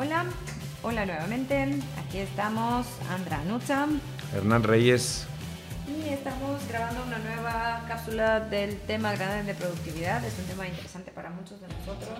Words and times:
Hola, 0.00 0.24
hola 0.82 1.04
nuevamente. 1.04 1.74
Aquí 1.98 2.20
estamos, 2.20 2.86
Andra 3.10 3.44
Nucha. 3.44 3.86
Hernán 4.34 4.62
Reyes. 4.62 5.26
Y 5.86 6.08
estamos 6.08 6.66
grabando 6.68 7.02
una 7.04 7.18
nueva 7.18 7.84
cápsula 7.86 8.40
del 8.40 8.78
tema 8.78 9.12
grande 9.14 9.52
de 9.52 9.54
productividad. 9.54 10.24
Es 10.24 10.38
un 10.38 10.46
tema 10.46 10.66
interesante 10.66 11.10
para 11.10 11.28
muchos 11.28 11.60
de 11.60 11.68
nosotros. 11.68 12.18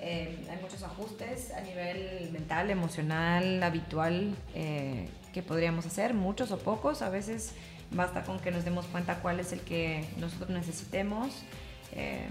Eh, 0.00 0.48
hay 0.50 0.58
muchos 0.62 0.82
ajustes 0.82 1.52
a 1.52 1.60
nivel 1.60 2.28
mental, 2.32 2.70
emocional, 2.70 3.62
habitual 3.62 4.34
eh, 4.56 5.08
que 5.32 5.44
podríamos 5.44 5.86
hacer, 5.86 6.14
muchos 6.14 6.50
o 6.50 6.58
pocos. 6.58 7.02
A 7.02 7.08
veces 7.08 7.52
basta 7.92 8.24
con 8.24 8.40
que 8.40 8.50
nos 8.50 8.64
demos 8.64 8.86
cuenta 8.86 9.20
cuál 9.20 9.38
es 9.38 9.52
el 9.52 9.60
que 9.60 10.08
nosotros 10.18 10.50
necesitemos. 10.50 11.44
Eh, 11.92 12.26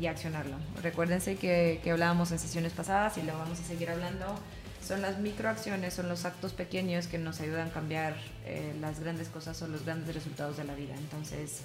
y 0.00 0.06
accionarlo. 0.06 0.56
Recuérdense 0.82 1.36
que, 1.36 1.80
que, 1.82 1.90
hablábamos 1.90 2.32
en 2.32 2.38
sesiones 2.38 2.72
pasadas 2.72 3.16
y 3.18 3.22
lo 3.22 3.36
vamos 3.36 3.60
a 3.60 3.62
seguir 3.62 3.90
hablando. 3.90 4.26
Son 4.86 5.02
las 5.02 5.18
microacciones, 5.18 5.94
son 5.94 6.08
los 6.08 6.24
actos 6.24 6.52
pequeños 6.52 7.06
que 7.08 7.18
nos 7.18 7.40
ayudan 7.40 7.68
a 7.68 7.70
cambiar 7.72 8.14
eh, 8.44 8.74
las 8.80 9.00
grandes 9.00 9.28
cosas 9.28 9.60
o 9.62 9.66
los 9.66 9.84
grandes 9.84 10.14
resultados 10.14 10.56
de 10.56 10.64
la 10.64 10.74
vida. 10.74 10.94
Entonces, 10.96 11.62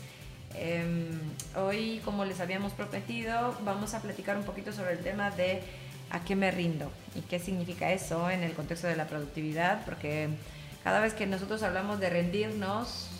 eh, 0.56 1.12
hoy, 1.56 2.02
como 2.04 2.26
les 2.26 2.40
habíamos 2.40 2.74
prometido, 2.74 3.56
vamos 3.64 3.94
a 3.94 4.02
platicar 4.02 4.38
un 4.38 4.44
poquito 4.44 4.74
sobre 4.74 4.94
el 4.94 5.00
tema 5.00 5.30
de 5.32 5.62
a 6.10 6.24
qué 6.24 6.36
me 6.36 6.52
rindo 6.52 6.92
y 7.16 7.22
qué 7.22 7.40
significa 7.40 7.92
eso 7.92 8.30
en 8.30 8.44
el 8.44 8.54
contexto 8.54 8.88
de 8.88 8.96
la 8.96 9.08
productividad, 9.08 9.86
porque 9.86 10.30
cada 10.84 11.00
vez 11.00 11.14
que 11.14 11.26
nosotros 11.28 11.64
hablamos 11.64 12.00
de 12.00 12.10
rendirnos, 12.10 13.11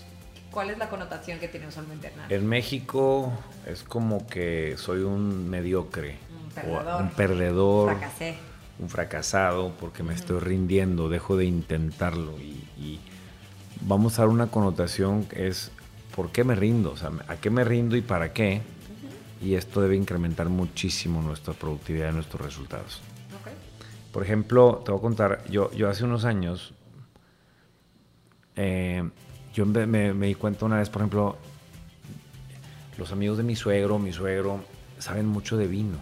¿Cuál 0.52 0.70
es 0.70 0.78
la 0.78 0.90
connotación 0.90 1.40
que 1.40 1.48
tiene 1.48 1.68
usualmente 1.68 2.08
Hernán? 2.08 2.30
En 2.30 2.46
México 2.46 3.32
es 3.66 3.84
como 3.84 4.28
que 4.28 4.76
soy 4.78 5.02
un 5.02 5.50
mediocre, 5.50 6.18
un 6.44 6.50
perdedor, 6.52 7.02
un, 7.02 7.10
perdedor 7.12 7.98
Fracasé. 7.98 8.36
un 8.80 8.90
fracasado, 8.90 9.72
porque 9.80 10.04
me 10.04 10.14
estoy 10.14 10.40
rindiendo, 10.42 11.08
dejo 11.08 11.38
de 11.38 11.46
intentarlo. 11.46 12.38
Y, 12.38 12.68
y, 12.78 13.00
vamos 13.80 14.20
a 14.20 14.24
dar 14.24 14.30
una 14.30 14.48
connotación 14.48 15.24
que 15.24 15.48
es, 15.48 15.72
¿por 16.14 16.34
qué 16.34 16.44
me 16.44 16.54
rindo? 16.56 16.92
O 16.92 16.98
sea, 16.98 17.12
¿a 17.30 17.38
qué 17.38 17.50
me 17.50 17.64
rindo 17.64 17.96
y 17.96 18.02
para 18.02 18.34
qué? 18.34 18.62
Uh 18.62 19.44
-huh. 19.44 19.48
Y 19.48 19.56
esto 19.56 19.82
debe 19.82 19.96
incrementar 19.96 20.50
muchísimo 20.50 21.22
nuestra 21.22 21.54
productividad 21.54 22.12
y 22.12 22.16
nuestros 22.16 22.42
resultados. 22.42 23.02
Okay. 23.40 23.54
Por 24.12 24.22
ejemplo, 24.22 24.82
te 24.84 24.92
voy 24.92 25.00
a 25.00 25.02
contar, 25.02 25.46
yo, 25.50 25.72
yo 25.72 25.90
hace 25.90 26.04
unos 26.04 26.26
años... 26.26 26.74
Eh, 28.58 29.10
yo 29.54 29.66
me, 29.66 29.86
me, 29.86 30.14
me, 30.14 30.28
di 30.28 30.36
cuenta 30.36 30.66
una 30.66 30.78
vez, 30.78 30.90
por 30.90 31.02
ejemplo, 31.02 31.38
los 32.98 33.12
amigos 33.12 33.38
de 33.38 33.44
mi 33.44 33.56
suegro, 33.56 34.00
mi 34.00 34.14
suegro, 34.14 34.64
saben 35.00 35.26
mucho 35.26 35.58
de 35.58 35.68
vino. 35.68 35.98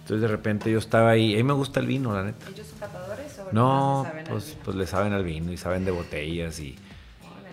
Entonces 0.00 0.22
de 0.22 0.28
repente 0.28 0.70
yo 0.70 0.78
estaba 0.78 1.10
ahí, 1.10 1.34
a 1.34 1.36
mí 1.36 1.42
me 1.42 1.52
gusta 1.52 1.80
el 1.80 1.86
vino, 1.86 2.14
la 2.14 2.24
neta. 2.24 2.46
¿Ellos 2.48 2.66
son 2.66 2.78
catadores 2.78 3.38
o 3.38 3.52
no? 3.52 4.04
saben 4.06 4.24
pues, 4.26 4.56
pues 4.64 4.76
le 4.76 4.86
saben 4.86 5.12
al 5.12 5.22
vino 5.22 5.52
y 5.52 5.56
saben 5.58 5.84
de 5.84 5.90
botellas 5.90 6.58
y 6.60 6.76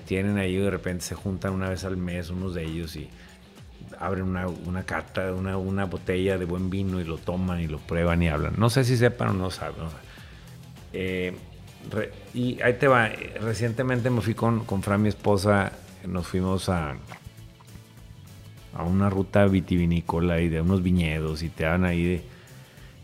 tienen 0.06 0.38
ahí 0.38 0.56
de 0.56 0.70
repente 0.70 1.04
se 1.04 1.16
juntan 1.16 1.54
una 1.54 1.70
vez 1.70 1.84
al 1.84 1.98
mes 1.98 2.30
unos 2.30 2.54
de 2.54 2.64
ellos 2.64 2.96
y 2.96 3.10
abren 4.00 4.24
una, 4.24 4.48
una 4.48 4.84
carta, 4.84 5.34
una, 5.34 5.58
una 5.58 5.86
botella 5.86 6.38
de 6.38 6.46
buen 6.46 6.70
vino 6.70 7.02
y 7.02 7.04
lo 7.04 7.18
toman 7.18 7.60
y 7.60 7.68
lo 7.68 7.80
prueban 7.80 8.22
y 8.24 8.30
hablan. 8.30 8.54
No 8.58 8.70
sé 8.70 8.84
si 8.84 8.98
sepan 8.98 9.30
o 9.30 9.34
no 9.34 9.52
saben. 9.52 9.78
No 9.80 9.90
eh, 10.94 11.36
Re, 11.92 12.12
y 12.34 12.62
ahí 12.62 12.74
te 12.74 12.88
va. 12.88 13.10
Recientemente 13.42 14.10
me 14.10 14.22
fui 14.22 14.34
con, 14.34 14.66
con 14.66 14.82
Fran, 14.84 15.02
mi 15.02 15.10
esposa. 15.10 15.72
Nos 16.08 16.28
fuimos 16.28 16.70
a, 16.70 16.96
a 18.74 18.84
una 18.84 19.10
ruta 19.10 19.46
vitivinícola 19.46 20.42
y 20.42 20.50
de 20.50 20.62
unos 20.62 20.84
viñedos 20.84 21.44
y 21.44 21.50
te 21.50 21.64
dan 21.64 21.86
ahí 21.86 22.04
de. 22.04 22.24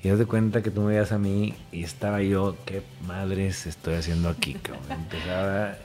Y 0.03 0.09
das 0.09 0.17
de 0.17 0.25
cuenta 0.25 0.63
que 0.63 0.71
tú 0.71 0.81
me 0.81 0.87
veías 0.87 1.11
a 1.11 1.19
mí 1.19 1.53
y 1.71 1.83
estaba 1.83 2.23
yo, 2.23 2.55
qué 2.65 2.81
madres 3.05 3.67
estoy 3.67 3.93
haciendo 3.93 4.29
aquí, 4.29 4.55
cabrón. 4.55 4.83
Empezaba 4.89 5.75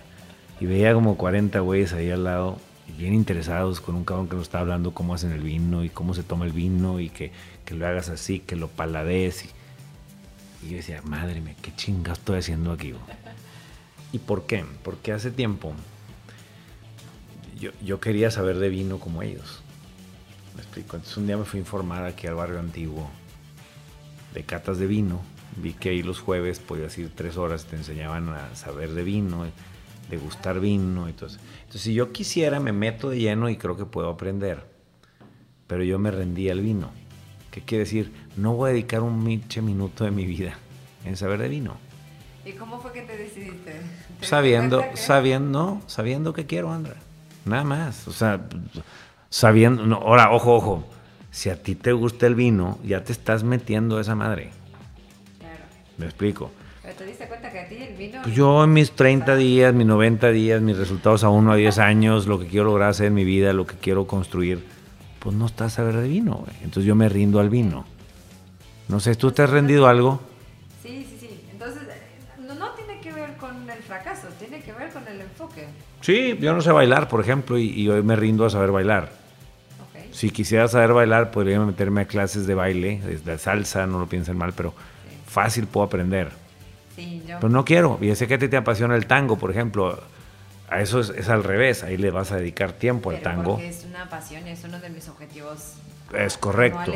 y 0.58 0.66
veía 0.66 0.94
como 0.94 1.16
40 1.16 1.60
güeyes 1.60 1.92
ahí 1.92 2.10
al 2.10 2.24
lado, 2.24 2.56
bien 2.96 3.12
interesados 3.12 3.80
con 3.80 3.94
un 3.94 4.04
cabrón 4.04 4.28
que 4.28 4.36
nos 4.36 4.44
estaba 4.44 4.62
hablando 4.62 4.92
cómo 4.92 5.14
hacen 5.14 5.32
el 5.32 5.42
vino 5.42 5.84
y 5.84 5.90
cómo 5.90 6.14
se 6.14 6.22
toma 6.22 6.46
el 6.46 6.52
vino 6.52 6.98
y 6.98 7.10
que, 7.10 7.30
que 7.66 7.74
lo 7.74 7.86
hagas 7.86 8.08
así, 8.08 8.40
que 8.40 8.56
lo 8.56 8.68
paladees. 8.68 9.44
Y, 9.44 9.48
y 10.62 10.70
yo 10.70 10.76
decía, 10.76 11.02
madre 11.02 11.40
mía, 11.40 11.54
qué 11.60 11.74
chingas 11.74 12.18
estoy 12.18 12.38
haciendo 12.38 12.72
aquí. 12.72 12.94
¿Y 14.12 14.18
por 14.18 14.46
qué? 14.46 14.64
Porque 14.82 15.12
hace 15.12 15.30
tiempo 15.30 15.74
yo, 17.58 17.70
yo, 17.82 18.00
quería 18.00 18.30
saber 18.30 18.58
de 18.58 18.68
vino 18.68 18.98
como 18.98 19.22
ellos. 19.22 19.62
Me 20.54 20.62
explico. 20.62 20.96
Entonces 20.96 21.16
un 21.16 21.26
día 21.26 21.36
me 21.36 21.44
fui 21.44 21.58
a 21.58 21.62
informar 21.62 22.04
aquí 22.04 22.26
al 22.26 22.34
barrio 22.34 22.58
antiguo 22.58 23.08
de 24.34 24.42
catas 24.42 24.78
de 24.78 24.86
vino. 24.86 25.22
Vi 25.56 25.72
que 25.72 25.88
ahí 25.88 26.02
los 26.02 26.20
jueves 26.20 26.58
podías 26.58 26.96
ir 26.98 27.10
tres 27.14 27.38
horas, 27.38 27.64
te 27.64 27.76
enseñaban 27.76 28.28
a 28.28 28.54
saber 28.54 28.92
de 28.92 29.04
vino, 29.04 29.46
de 30.10 30.16
gustar 30.18 30.60
vino. 30.60 31.08
Entonces, 31.08 31.40
entonces 31.60 31.82
si 31.82 31.94
yo 31.94 32.12
quisiera 32.12 32.60
me 32.60 32.72
meto 32.72 33.08
de 33.08 33.18
lleno 33.18 33.48
y 33.48 33.56
creo 33.56 33.76
que 33.76 33.86
puedo 33.86 34.10
aprender. 34.10 34.64
Pero 35.66 35.82
yo 35.82 35.98
me 35.98 36.10
rendí 36.10 36.50
al 36.50 36.60
vino. 36.60 36.90
¿Qué 37.56 37.62
quiere 37.62 37.84
decir? 37.84 38.12
No 38.36 38.52
voy 38.52 38.68
a 38.68 38.72
dedicar 38.74 39.00
un 39.00 39.24
minche 39.24 39.62
minuto 39.62 40.04
de 40.04 40.10
mi 40.10 40.26
vida 40.26 40.58
en 41.06 41.16
saber 41.16 41.40
de 41.40 41.48
vino. 41.48 41.78
¿Y 42.44 42.52
cómo 42.52 42.78
fue 42.78 42.92
que 42.92 43.00
te 43.00 43.16
decidiste? 43.16 43.80
¿Te 44.20 44.26
sabiendo, 44.26 44.82
que... 44.82 44.98
sabiendo, 44.98 45.80
sabiendo 45.86 46.34
que 46.34 46.44
quiero, 46.44 46.70
Andra. 46.70 46.96
Nada 47.46 47.64
más. 47.64 48.06
O 48.08 48.12
sea, 48.12 48.42
sabiendo. 49.30 49.86
No, 49.86 49.96
ahora, 49.96 50.32
ojo, 50.32 50.54
ojo. 50.54 50.84
Si 51.30 51.48
a 51.48 51.62
ti 51.62 51.74
te 51.74 51.92
gusta 51.92 52.26
el 52.26 52.34
vino, 52.34 52.78
ya 52.84 53.04
te 53.04 53.12
estás 53.12 53.42
metiendo 53.42 54.00
esa 54.00 54.14
madre. 54.14 54.50
Claro. 55.38 55.64
¿Me 55.96 56.04
explico? 56.04 56.50
Pero 56.82 56.94
te 56.94 57.06
diste 57.06 57.26
cuenta 57.26 57.50
que 57.50 57.60
a 57.60 57.68
ti 57.70 57.76
el 57.76 57.96
vino. 57.96 58.20
Pues 58.22 58.34
yo 58.34 58.64
en 58.64 58.74
mis 58.74 58.92
30 58.92 59.34
días, 59.34 59.72
mis 59.72 59.86
90 59.86 60.30
días, 60.30 60.60
mis 60.60 60.76
resultados 60.76 61.24
a 61.24 61.30
1 61.30 61.52
a 61.52 61.56
10 61.56 61.78
años, 61.78 62.26
lo 62.26 62.38
que 62.38 62.48
quiero 62.48 62.66
lograr 62.66 62.90
hacer 62.90 63.06
en 63.06 63.14
mi 63.14 63.24
vida, 63.24 63.54
lo 63.54 63.66
que 63.66 63.76
quiero 63.76 64.06
construir 64.06 64.75
pues 65.26 65.36
no 65.36 65.46
estás 65.46 65.72
a 65.72 65.76
saber 65.78 65.96
de 65.96 66.06
vino, 66.06 66.34
güey. 66.36 66.54
Entonces 66.62 66.84
yo 66.84 66.94
me 66.94 67.08
rindo 67.08 67.40
al 67.40 67.50
vino. 67.50 67.84
No 68.86 69.00
sé, 69.00 69.16
¿tú 69.16 69.32
te 69.32 69.42
has 69.42 69.50
rendido 69.50 69.88
algo? 69.88 70.20
Sí, 70.84 71.04
sí, 71.10 71.16
sí. 71.18 71.40
Entonces, 71.50 71.82
no, 72.46 72.54
no, 72.54 72.70
tiene 72.74 73.00
que 73.00 73.12
ver 73.12 73.36
con 73.36 73.68
el 73.68 73.78
fracaso, 73.80 74.28
tiene 74.38 74.60
que 74.60 74.72
ver 74.72 74.92
con 74.92 75.02
el 75.08 75.22
enfoque. 75.22 75.66
Sí, 76.00 76.38
yo 76.40 76.54
no 76.54 76.60
sé 76.60 76.70
bailar, 76.70 77.08
por 77.08 77.20
ejemplo, 77.20 77.58
y, 77.58 77.70
y 77.70 77.88
hoy 77.88 78.04
me 78.04 78.14
rindo 78.14 78.46
a 78.46 78.50
saber 78.50 78.70
bailar. 78.70 79.10
Okay. 79.90 80.10
Si 80.12 80.30
quisiera 80.30 80.68
saber 80.68 80.92
bailar, 80.92 81.32
podría 81.32 81.58
meterme 81.58 82.02
a 82.02 82.04
clases 82.04 82.46
de 82.46 82.54
baile, 82.54 83.00
de 83.00 83.38
salsa, 83.38 83.84
no 83.88 83.98
lo 83.98 84.06
piensen 84.06 84.38
mal, 84.38 84.52
pero 84.52 84.74
sí. 85.10 85.16
fácil 85.26 85.66
puedo 85.66 85.86
aprender. 85.86 86.30
Sí, 86.94 87.24
yo. 87.26 87.38
Pero 87.40 87.48
no 87.48 87.64
quiero. 87.64 87.98
Y 88.00 88.14
sé 88.14 88.28
que 88.28 88.34
a 88.34 88.38
ti 88.38 88.46
te 88.46 88.58
apasiona 88.58 88.94
el 88.94 89.08
tango, 89.08 89.36
por 89.36 89.50
ejemplo 89.50 89.98
a 90.68 90.80
eso 90.80 91.00
es, 91.00 91.10
es, 91.10 91.28
al 91.28 91.44
revés, 91.44 91.84
ahí 91.84 91.96
le 91.96 92.10
vas 92.10 92.32
a 92.32 92.36
dedicar 92.36 92.72
tiempo 92.72 93.10
Pero 93.10 93.18
al 93.18 93.22
tango. 93.22 93.52
Porque 93.52 93.68
es 93.68 93.84
una 93.84 94.08
pasión, 94.08 94.46
es 94.48 94.64
uno 94.64 94.80
de 94.80 94.90
mis 94.90 95.08
objetivos 95.08 95.74
es 96.14 96.36
correcto. 96.38 96.92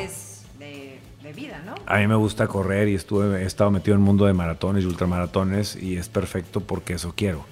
De, 0.59 0.99
de, 1.23 1.33
vida, 1.33 1.63
¿no? 1.65 1.75
A 1.87 1.99
mí 1.99 2.07
me 2.07 2.17
gusta 2.17 2.47
correr 2.49 2.89
y 2.89 2.95
estuve, 2.95 3.43
he 3.43 3.47
estado 3.47 3.71
metido 3.71 3.95
en 3.95 4.01
el 4.01 4.05
mundo 4.05 4.27
de 4.27 4.33
maratones 4.33 4.85
y 4.85 4.87
ultramaratones 4.87 5.77
y 5.77 5.97
es 5.97 6.09
perfecto 6.09 6.61
porque 6.61 6.95
eso 6.95 7.15
quiero. 7.17 7.45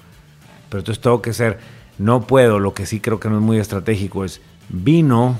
Pero 0.69 0.81
entonces 0.81 1.01
tengo 1.01 1.23
que 1.23 1.33
ser, 1.33 1.59
no 1.99 2.27
puedo, 2.27 2.59
lo 2.59 2.75
que 2.75 2.87
sí 2.87 3.01
creo 3.01 3.21
que 3.21 3.29
no 3.29 3.37
es 3.37 3.43
muy 3.43 3.59
estratégico 3.59 4.25
es 4.25 4.41
vino, 4.69 5.39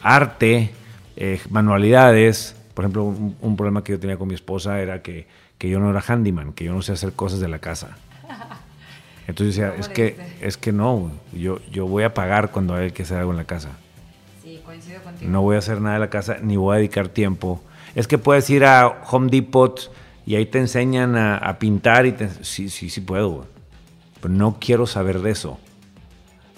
arte, 0.00 0.70
eh, 1.16 1.40
manualidades. 1.50 2.56
Por 2.74 2.84
ejemplo, 2.84 3.04
un, 3.04 3.36
un, 3.40 3.56
problema 3.56 3.82
que 3.82 3.92
yo 3.92 4.00
tenía 4.00 4.16
con 4.16 4.28
mi 4.28 4.34
esposa 4.34 4.80
era 4.80 5.02
que, 5.02 5.26
que 5.58 5.68
yo 5.68 5.80
no 5.80 5.90
era 5.90 6.02
handyman, 6.06 6.52
que 6.52 6.64
yo 6.64 6.72
no 6.72 6.82
sé 6.82 6.92
hacer 6.92 7.12
cosas 7.12 7.40
de 7.40 7.48
la 7.48 7.58
casa. 7.58 7.96
Entonces 9.30 9.56
decía, 9.56 9.74
es 9.78 9.88
que, 9.88 10.16
es 10.40 10.56
que 10.56 10.72
no, 10.72 11.10
yo, 11.32 11.58
yo 11.70 11.86
voy 11.86 12.02
a 12.02 12.14
pagar 12.14 12.50
cuando 12.50 12.74
hay 12.74 12.90
que 12.90 13.04
hacer 13.04 13.18
algo 13.18 13.30
en 13.30 13.36
la 13.36 13.44
casa. 13.44 13.70
Sí, 14.42 14.60
coincido 14.64 15.02
contigo. 15.02 15.30
No 15.30 15.42
voy 15.42 15.56
a 15.56 15.60
hacer 15.60 15.80
nada 15.80 15.96
en 15.96 16.00
la 16.00 16.10
casa, 16.10 16.38
ni 16.42 16.56
voy 16.56 16.74
a 16.74 16.78
dedicar 16.78 17.08
tiempo. 17.08 17.60
Es 17.94 18.06
que 18.06 18.18
puedes 18.18 18.48
ir 18.50 18.64
a 18.64 19.02
Home 19.10 19.30
Depot 19.30 19.92
y 20.26 20.34
ahí 20.34 20.46
te 20.46 20.58
enseñan 20.58 21.16
a, 21.16 21.36
a 21.38 21.58
pintar 21.58 22.06
y 22.06 22.12
te, 22.12 22.28
sí, 22.44 22.68
sí, 22.68 22.90
sí 22.90 23.00
puedo. 23.00 23.46
Pero 24.20 24.34
no 24.34 24.58
quiero 24.60 24.86
saber 24.86 25.20
de 25.20 25.30
eso. 25.30 25.58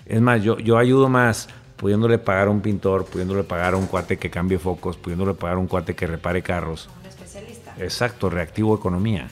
Es 0.07 0.21
más, 0.21 0.43
yo, 0.43 0.59
yo 0.59 0.79
ayudo 0.79 1.09
más 1.09 1.49
pudiéndole 1.77 2.19
pagar 2.19 2.49
a 2.49 2.51
un 2.51 2.61
pintor, 2.61 3.05
pudiéndole 3.05 3.45
pagar 3.45 3.75
a 3.75 3.77
un 3.77 3.87
cuate 3.87 4.17
que 4.17 4.31
cambie 4.31 4.59
focos, 4.59 4.97
pudiéndole 4.97 5.35
pagar 5.35 5.57
a 5.57 5.61
un 5.61 5.67
cuate 5.67 5.95
que 5.95 6.07
repare 6.07 6.43
carros. 6.43 6.89
Un 7.01 7.07
especialista. 7.09 7.75
Exacto, 7.79 8.31
reactivo 8.31 8.75
economía. 8.75 9.29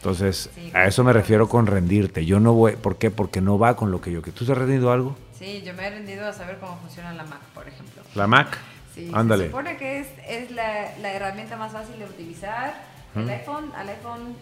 Entonces, 0.00 0.48
Sí, 0.54 0.70
a 0.72 0.86
eso 0.86 1.04
me 1.04 1.12
refiero 1.12 1.46
con 1.46 1.66
rendirte. 1.66 2.24
Yo 2.24 2.40
no 2.40 2.54
voy, 2.54 2.72
¿por 2.76 2.96
qué? 2.96 3.10
Porque 3.10 3.42
no 3.42 3.58
va 3.58 3.76
con 3.76 3.90
lo 3.90 4.00
que 4.00 4.10
yo 4.10 4.22
quiero. 4.22 4.38
¿Tú 4.38 4.46
te 4.46 4.52
has 4.52 4.58
rendido 4.58 4.90
algo? 4.92 5.14
Sí, 5.38 5.62
yo 5.62 5.74
me 5.74 5.86
he 5.86 5.90
rendido 5.90 6.26
a 6.26 6.32
saber 6.32 6.56
cómo 6.58 6.78
funciona 6.78 7.12
la 7.12 7.24
Mac, 7.24 7.40
por 7.54 7.68
ejemplo. 7.68 8.02
La 8.14 8.26
Mac. 8.26 8.56
Sí, 8.94 9.10
Ándale. 9.12 9.44
Se 9.44 9.50
supone 9.50 9.76
que 9.76 10.00
es, 10.00 10.08
es 10.26 10.50
la, 10.52 10.96
la 11.02 11.12
herramienta 11.12 11.56
más 11.56 11.72
fácil 11.72 11.98
de 11.98 12.06
utilizar. 12.06 12.72
El 13.14 13.22
Ujú. 13.24 13.30
iPhone, 13.30 13.72
al 13.76 13.88
iPhone 13.90 14.36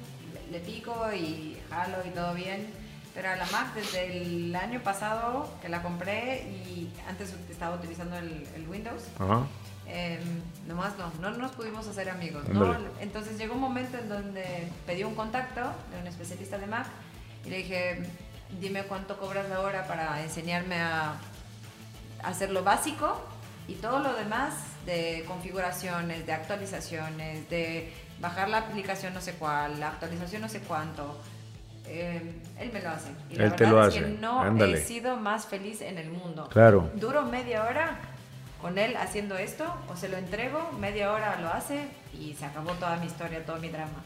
le, 0.52 0.60
pico 0.60 0.94
y 1.12 1.58
jalo 1.70 1.96
y 2.06 2.10
todo 2.10 2.34
bien. 2.34 2.68
Pero 3.12 3.30
a 3.30 3.34
la 3.36 3.46
Mac 3.46 3.74
desde 3.74 4.16
el 4.22 4.54
año 4.54 4.80
pasado 4.84 5.52
que 5.60 5.68
la 5.68 5.82
compré 5.82 6.42
y 6.68 6.88
antes 7.08 7.34
estaba 7.50 7.74
utilizando 7.74 8.16
el, 8.16 8.46
el 8.54 8.68
Windows, 8.68 9.02
Ajá. 9.18 9.40
Eh, 9.90 10.20
nomás 10.66 10.92
no, 10.98 11.10
no 11.20 11.36
nos 11.36 11.52
pudimos 11.52 11.86
hacer 11.88 12.10
amigos. 12.10 12.46
¿no? 12.48 12.76
Entonces 13.00 13.38
llegó 13.38 13.54
un 13.54 13.60
momento 13.60 13.96
en 13.98 14.08
donde 14.08 14.68
pedí 14.86 15.02
un 15.02 15.14
contacto 15.14 15.62
de 15.90 16.00
un 16.00 16.06
especialista 16.06 16.58
de 16.58 16.66
Mac 16.66 16.86
y 17.46 17.50
le 17.50 17.56
dije, 17.58 18.02
dime 18.60 18.82
cuánto 18.84 19.16
cobras 19.18 19.48
la 19.48 19.60
hora 19.60 19.86
para 19.86 20.22
enseñarme 20.22 20.78
a 20.80 21.14
hacer 22.22 22.50
lo 22.50 22.62
básico 22.64 23.18
y 23.66 23.74
todo 23.74 24.00
lo 24.00 24.14
demás 24.14 24.52
de 24.84 25.24
configuraciones, 25.26 26.26
de 26.26 26.32
actualizaciones, 26.32 27.48
de 27.48 27.92
bajar 28.20 28.48
la 28.48 28.58
aplicación 28.58 29.14
no 29.14 29.20
sé 29.20 29.34
cuál, 29.34 29.80
la 29.80 29.88
actualización 29.88 30.42
no 30.42 30.48
sé 30.48 30.60
cuánto. 30.60 31.18
Eh, 31.86 32.34
él 32.58 32.70
me 32.72 32.82
lo 32.82 32.90
hace. 32.90 33.08
Y 33.30 33.36
la 33.36 33.44
él 33.44 33.50
verdad 33.50 33.56
te 33.56 33.66
lo 33.66 33.80
es 33.82 33.88
hace. 33.88 34.04
que 34.04 34.10
no 34.20 34.64
he 34.66 34.84
sido 34.84 35.16
más 35.16 35.46
feliz 35.46 35.80
en 35.80 35.96
el 35.96 36.10
mundo. 36.10 36.46
Claro. 36.50 36.90
Duro 36.96 37.24
media 37.24 37.64
hora 37.64 37.98
con 38.60 38.78
él 38.78 38.96
haciendo 38.96 39.36
esto, 39.38 39.64
o 39.88 39.96
se 39.96 40.08
lo 40.08 40.16
entrego, 40.16 40.72
media 40.78 41.12
hora 41.12 41.40
lo 41.40 41.48
hace 41.48 41.88
y 42.18 42.34
se 42.34 42.44
acabó 42.44 42.72
toda 42.72 42.96
mi 42.96 43.06
historia, 43.06 43.44
todo 43.44 43.58
mi 43.58 43.68
drama. 43.68 44.04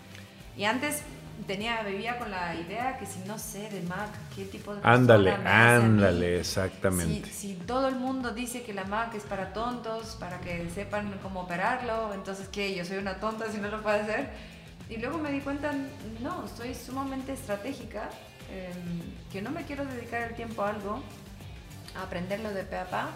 Y 0.57 0.65
antes 0.65 1.03
tenía, 1.47 1.83
vivía 1.83 2.19
con 2.19 2.31
la 2.31 2.55
idea 2.55 2.99
que 2.99 3.07
si 3.07 3.21
no 3.21 3.39
sé 3.39 3.69
de 3.71 3.83
Mac, 3.83 4.11
qué 4.37 4.45
tipo 4.45 4.75
de... 4.75 4.81
Ándale, 4.85 5.33
ándale, 5.33 6.41
exactamente. 6.41 7.31
Si, 7.31 7.55
todo 7.55 7.89
el 7.89 7.97
mundo 7.97 8.33
dice 8.33 8.63
que 8.63 8.73
la 8.75 8.85
Mac 8.85 9.15
es 9.15 9.25
para 9.25 9.53
tontos, 9.53 10.17
para 10.21 10.41
que 10.41 10.69
sepan 10.71 11.19
cómo 11.23 11.41
operarlo, 11.41 12.13
entonces 12.15 12.49
¿qué? 12.49 12.75
Yo 12.75 12.85
soy 12.85 12.99
una 12.99 13.17
tonta 13.17 13.51
si 13.51 13.59
no 13.59 13.69
lo 13.69 13.83
puedo 13.83 13.97
hacer. 13.97 14.31
Y 14.89 14.99
luego 14.99 15.19
me 15.19 15.31
di 15.31 15.41
cuenta, 15.41 15.73
no, 16.21 16.45
estoy 16.45 16.75
sumamente 16.75 17.33
estratégica, 17.33 18.11
em, 18.51 19.01
que 19.33 19.41
no 19.41 19.51
me 19.51 19.65
quiero 19.65 19.85
dedicar 19.87 20.23
el 20.23 20.35
tiempo 20.35 20.63
a 20.63 20.71
algo, 20.71 21.03
a 21.97 22.03
aprenderlo 22.03 22.53
de 22.53 22.65
pe 22.65 22.77
a 22.77 22.85
pa, 22.85 23.09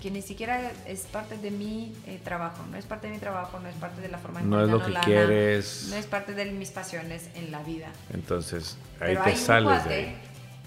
que 0.00 0.10
ni 0.10 0.22
siquiera 0.22 0.72
es 0.86 1.00
parte 1.02 1.36
de 1.36 1.50
mi 1.50 1.92
eh, 2.06 2.20
trabajo, 2.22 2.64
no 2.70 2.76
es 2.76 2.86
parte 2.86 3.08
de 3.08 3.14
mi 3.14 3.18
trabajo, 3.18 3.58
no 3.60 3.68
es 3.68 3.74
parte 3.76 4.00
de 4.00 4.08
la 4.08 4.18
forma 4.18 4.40
en 4.40 4.50
no 4.50 4.62
es 4.62 4.70
lo 4.70 4.84
que 4.84 4.94
quieres, 5.04 5.88
no 5.90 5.96
es 5.96 6.06
parte 6.06 6.32
de 6.32 6.46
mis 6.46 6.70
pasiones 6.70 7.28
en 7.34 7.50
la 7.50 7.62
vida. 7.62 7.88
Entonces, 8.12 8.78
ahí 9.00 9.16
te 9.16 9.36
sales 9.36 9.84
de 9.84 9.94
ahí. 9.94 10.16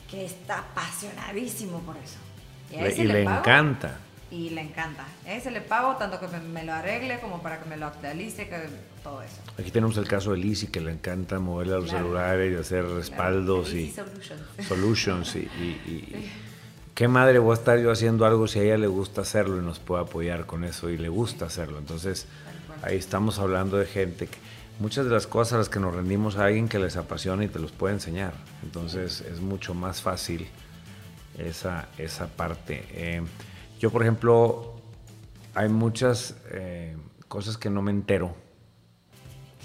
Que 0.10 0.26
está 0.26 0.60
apasionadísimo 0.60 1.80
por 1.82 1.96
eso. 1.98 2.18
Y, 2.72 3.04
le, 3.04 3.22
encanta. 3.22 3.98
Y 4.32 4.50
le 4.52 4.62
encanta. 4.62 5.06
A 5.26 5.34
ese 5.34 5.52
le 5.52 5.62
pago 5.62 5.96
tanto 5.98 6.20
que 6.20 6.28
me, 6.38 6.64
lo 6.64 6.74
arregle 6.74 7.20
como 7.20 7.42
para 7.42 7.60
que 7.60 7.70
me 7.70 7.78
lo 7.78 7.88
actualice, 7.88 8.48
que 8.48 8.58
todo 9.04 9.22
eso. 9.22 9.38
Aquí 9.60 9.72
tenemos 9.72 9.98
el 9.98 10.08
caso 10.08 10.32
de 10.32 10.38
Lizzie, 10.38 10.70
que 10.70 10.82
le 10.82 10.92
encanta 10.92 11.40
moverle 11.40 11.76
a 11.76 11.78
los 11.78 11.90
celulares 11.90 12.54
y 12.54 12.60
hacer 12.60 12.86
respaldos 12.86 13.74
y 13.74 13.92
solutions. 13.92 14.68
Solutions 14.68 15.36
y 15.36 16.32
¿qué 17.00 17.08
madre 17.08 17.40
voy 17.40 17.52
a 17.52 17.54
estar 17.54 17.80
yo 17.80 17.92
haciendo 17.94 18.26
algo 18.26 18.46
si 18.46 18.60
a 18.60 18.64
ella 18.64 18.78
le 18.78 18.88
gusta 18.88 19.22
hacerlo 19.22 19.58
y 19.58 19.62
nos 19.62 19.80
puede 19.80 20.02
apoyar 20.02 20.46
con 20.46 20.66
eso 20.66 20.90
y 20.90 20.98
le 20.98 21.08
gusta 21.08 21.46
hacerlo? 21.46 21.78
Entonces, 21.78 22.28
ahí 22.82 22.98
estamos 22.98 23.40
hablando 23.40 23.78
de 23.78 23.86
gente 23.86 24.28
que 24.28 24.38
muchas 24.80 25.06
de 25.06 25.12
las 25.12 25.26
cosas 25.26 25.54
a 25.54 25.58
las 25.60 25.70
que 25.70 25.80
nos 25.80 25.96
rendimos 25.96 26.36
a 26.36 26.44
alguien 26.44 26.68
que 26.68 26.78
les 26.78 26.98
apasiona 26.98 27.46
y 27.46 27.48
te 27.48 27.58
los 27.58 27.72
puede 27.72 27.94
enseñar. 27.94 28.34
Entonces, 28.64 29.22
es 29.22 29.40
mucho 29.40 29.74
más 29.74 30.02
fácil 30.02 30.50
esa, 31.38 31.88
esa 31.98 32.28
parte. 32.28 32.86
Eh, 32.92 33.22
yo, 33.80 33.92
por 33.92 34.02
ejemplo, 34.02 34.74
hay 35.56 35.70
muchas 35.70 36.36
eh, 36.52 36.98
cosas 37.30 37.58
que 37.58 37.70
no 37.70 37.82
me 37.82 37.92
entero. 37.92 38.36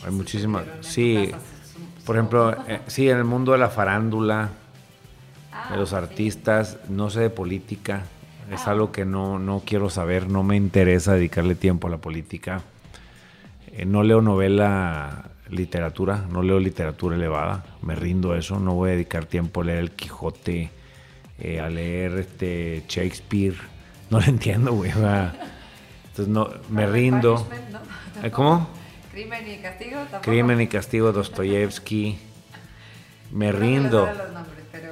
Hay 0.06 0.12
muchísimas. 0.12 0.66
Sí, 0.82 1.32
por 2.06 2.14
ejemplo, 2.14 2.56
eh, 2.68 2.80
sí, 2.86 3.10
en 3.10 3.16
el 3.16 3.24
mundo 3.24 3.50
de 3.50 3.58
la 3.58 3.70
farándula 3.70 4.50
de 5.70 5.76
los 5.76 5.92
artistas, 5.92 6.78
no 6.88 7.10
sé 7.10 7.20
de 7.20 7.30
política, 7.30 8.04
es 8.50 8.66
algo 8.66 8.92
que 8.92 9.04
no, 9.04 9.38
no 9.38 9.62
quiero 9.64 9.88
saber, 9.90 10.28
no 10.28 10.42
me 10.42 10.56
interesa 10.56 11.14
dedicarle 11.14 11.54
tiempo 11.54 11.88
a 11.88 11.90
la 11.90 11.98
política. 11.98 12.62
Eh, 13.72 13.84
no 13.86 14.02
leo 14.02 14.20
novela, 14.20 15.30
literatura, 15.48 16.24
no 16.30 16.42
leo 16.42 16.58
literatura 16.58 17.16
elevada, 17.16 17.64
me 17.82 17.94
rindo 17.94 18.32
a 18.32 18.38
eso, 18.38 18.58
no 18.60 18.74
voy 18.74 18.90
a 18.90 18.92
dedicar 18.92 19.24
tiempo 19.26 19.62
a 19.62 19.64
leer 19.64 19.78
El 19.78 19.90
Quijote, 19.92 20.70
eh, 21.38 21.60
a 21.60 21.68
leer 21.68 22.18
este 22.18 22.84
Shakespeare, 22.88 23.56
no 24.10 24.20
lo 24.20 24.26
entiendo, 24.26 24.72
güey. 24.72 24.90
Entonces 24.90 26.28
no, 26.28 26.50
me 26.68 26.86
rindo. 26.86 27.46
¿Eh, 28.22 28.30
¿Cómo? 28.30 28.68
Crimen 29.12 29.48
y 29.48 29.56
castigo. 29.58 29.98
Crimen 30.22 30.60
y 30.60 30.66
castigo, 30.66 31.12
Dostoyevsky. 31.12 32.18
Me 33.30 33.52
rindo. 33.52 34.08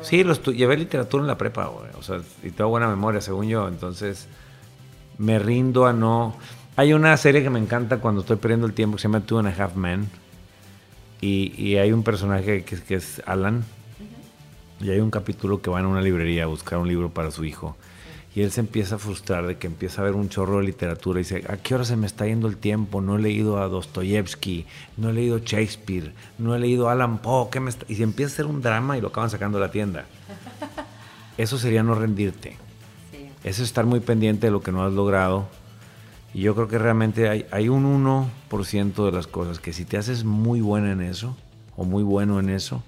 Sí, 0.02 0.25
los 0.25 0.43
llevé 0.43 0.76
literatura 0.76 1.23
en 1.23 1.26
la 1.26 1.38
prepa, 1.38 1.67
güey. 1.67 1.90
O 1.99 2.02
sea, 2.02 2.20
y 2.43 2.50
tengo 2.50 2.70
buena 2.70 2.88
memoria, 2.88 3.20
según 3.20 3.49
yo. 3.49 3.69
Entonces, 3.69 4.29
me 5.19 5.38
rindo 5.38 5.87
a 5.87 5.93
no. 5.93 6.37
Hay 6.76 6.93
una 6.93 7.17
serie 7.17 7.43
que 7.43 7.50
me 7.50 7.58
encanta 7.58 7.99
cuando 7.99 8.23
estoy 8.23 8.37
perdiendo 8.37 8.67
el 8.67 8.73
tiempo 8.73 8.96
que 8.96 9.02
se 9.02 9.08
llama 9.08 9.20
Two 9.20 9.38
and 9.38 9.49
a 9.49 9.64
Half 9.64 9.76
Men. 9.76 10.08
Y, 11.20 11.76
hay 11.76 11.93
un 11.93 12.02
personaje 12.02 12.64
que, 12.64 12.94
es 12.94 13.23
Alan. 13.26 13.64
Y 14.81 14.90
hay 14.90 14.99
un 14.99 15.11
capítulo 15.11 15.62
que 15.62 15.70
va 15.70 15.79
en 15.79 15.87
una 15.87 16.02
librería 16.02 16.44
a 16.44 16.46
buscar 16.46 16.79
un 16.79 16.88
libro 16.88 17.11
para 17.11 17.31
su 17.31 17.44
hijo. 17.44 17.76
Y 18.34 18.40
él 18.40 18.50
se 18.50 18.61
empieza 18.61 18.94
a 18.94 18.99
frustrar 18.99 19.46
de 19.46 19.58
que 19.58 19.67
empieza 19.67 20.00
a 20.00 20.05
ver 20.05 20.14
un 20.14 20.31
chorro 20.31 20.58
de 20.58 20.64
literatura 20.64 21.20
y 21.20 21.23
dice, 21.23 21.44
¿a 21.49 21.58
qué 21.58 21.75
hora 21.75 21.84
se 21.84 21.96
me 21.96 22.06
está 22.06 22.26
yendo 22.26 22.49
el 22.49 22.56
tiempo? 22.56 23.02
No 23.02 23.17
he 23.17 23.20
leído 23.20 23.58
a 23.58 23.69
Dostoyevsky, 23.69 24.67
no 24.96 25.11
he 25.11 25.12
leído 25.12 25.38
Shakespeare, 25.38 26.14
no 26.38 26.55
he 26.55 26.58
leído 26.58 26.88
Alan 26.88 27.19
Poe. 27.19 27.50
¿qué 27.50 27.61
me 27.61 27.70
Y 27.88 27.96
se 27.96 28.02
empieza 28.02 28.32
a 28.32 28.34
hacer 28.34 28.46
un 28.46 28.62
drama 28.62 28.96
y 28.96 29.02
lo 29.02 29.08
acaban 29.08 29.29
sacando 29.29 29.58
de 29.58 29.67
la 29.67 29.70
tienda. 29.70 30.06
Eso 31.37 31.58
sería 31.58 31.82
no 31.82 31.94
rendirte. 31.94 32.56
Eso 33.44 33.62
es 33.62 33.69
estar 33.69 33.84
muy 33.84 34.00
pendiente 34.00 34.46
de 34.46 34.50
lo 34.50 34.62
que 34.62 34.73
no 34.73 34.84
has 34.84 34.93
logrado. 34.93 35.49
Y 36.32 36.40
yo 36.40 36.55
creo 36.55 36.69
que 36.69 36.79
realmente 36.79 37.29
hay, 37.29 37.44
hay 37.50 37.69
un 37.69 37.84
1% 38.05 39.05
de 39.05 39.12
las 39.12 39.26
cosas 39.26 39.58
que 39.58 39.75
si 39.75 39.84
te 39.84 39.99
haces 39.99 40.25
muy 40.25 40.62
buena 40.62 40.93
en 40.93 41.02
eso, 41.02 41.37
o 41.76 41.84
muy 41.84 42.02
bueno 42.02 42.40
en 42.40 42.49
eso, 42.49 42.82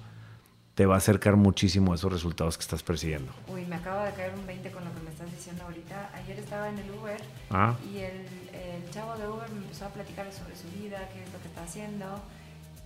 te 0.74 0.86
va 0.86 0.94
a 0.94 0.98
acercar 0.98 1.36
muchísimo 1.36 1.92
a 1.92 1.94
esos 1.94 2.12
resultados 2.12 2.56
que 2.56 2.62
estás 2.62 2.82
persiguiendo. 2.82 3.32
Uy, 3.48 3.64
me 3.66 3.76
acaba 3.76 4.06
de 4.06 4.12
caer 4.12 4.34
un 4.34 4.46
20 4.46 4.70
con 4.70 4.84
lo 4.84 4.92
que 4.94 5.00
diciendo 5.44 5.64
ahorita. 5.64 6.10
Ayer 6.14 6.38
estaba 6.38 6.70
en 6.70 6.78
el 6.78 6.90
Uber 6.90 7.20
ah. 7.50 7.76
y 7.92 7.98
el, 7.98 8.26
el, 8.54 8.90
chavo 8.90 9.14
de 9.18 9.28
Uber 9.28 9.50
me 9.50 9.58
empezó 9.58 9.84
a 9.84 9.88
platicar 9.88 10.32
sobre 10.32 10.56
su 10.56 10.68
vida, 10.70 11.06
qué 11.12 11.22
es 11.22 11.30
lo 11.32 11.38
que 11.40 11.48
está 11.48 11.64
haciendo. 11.64 12.06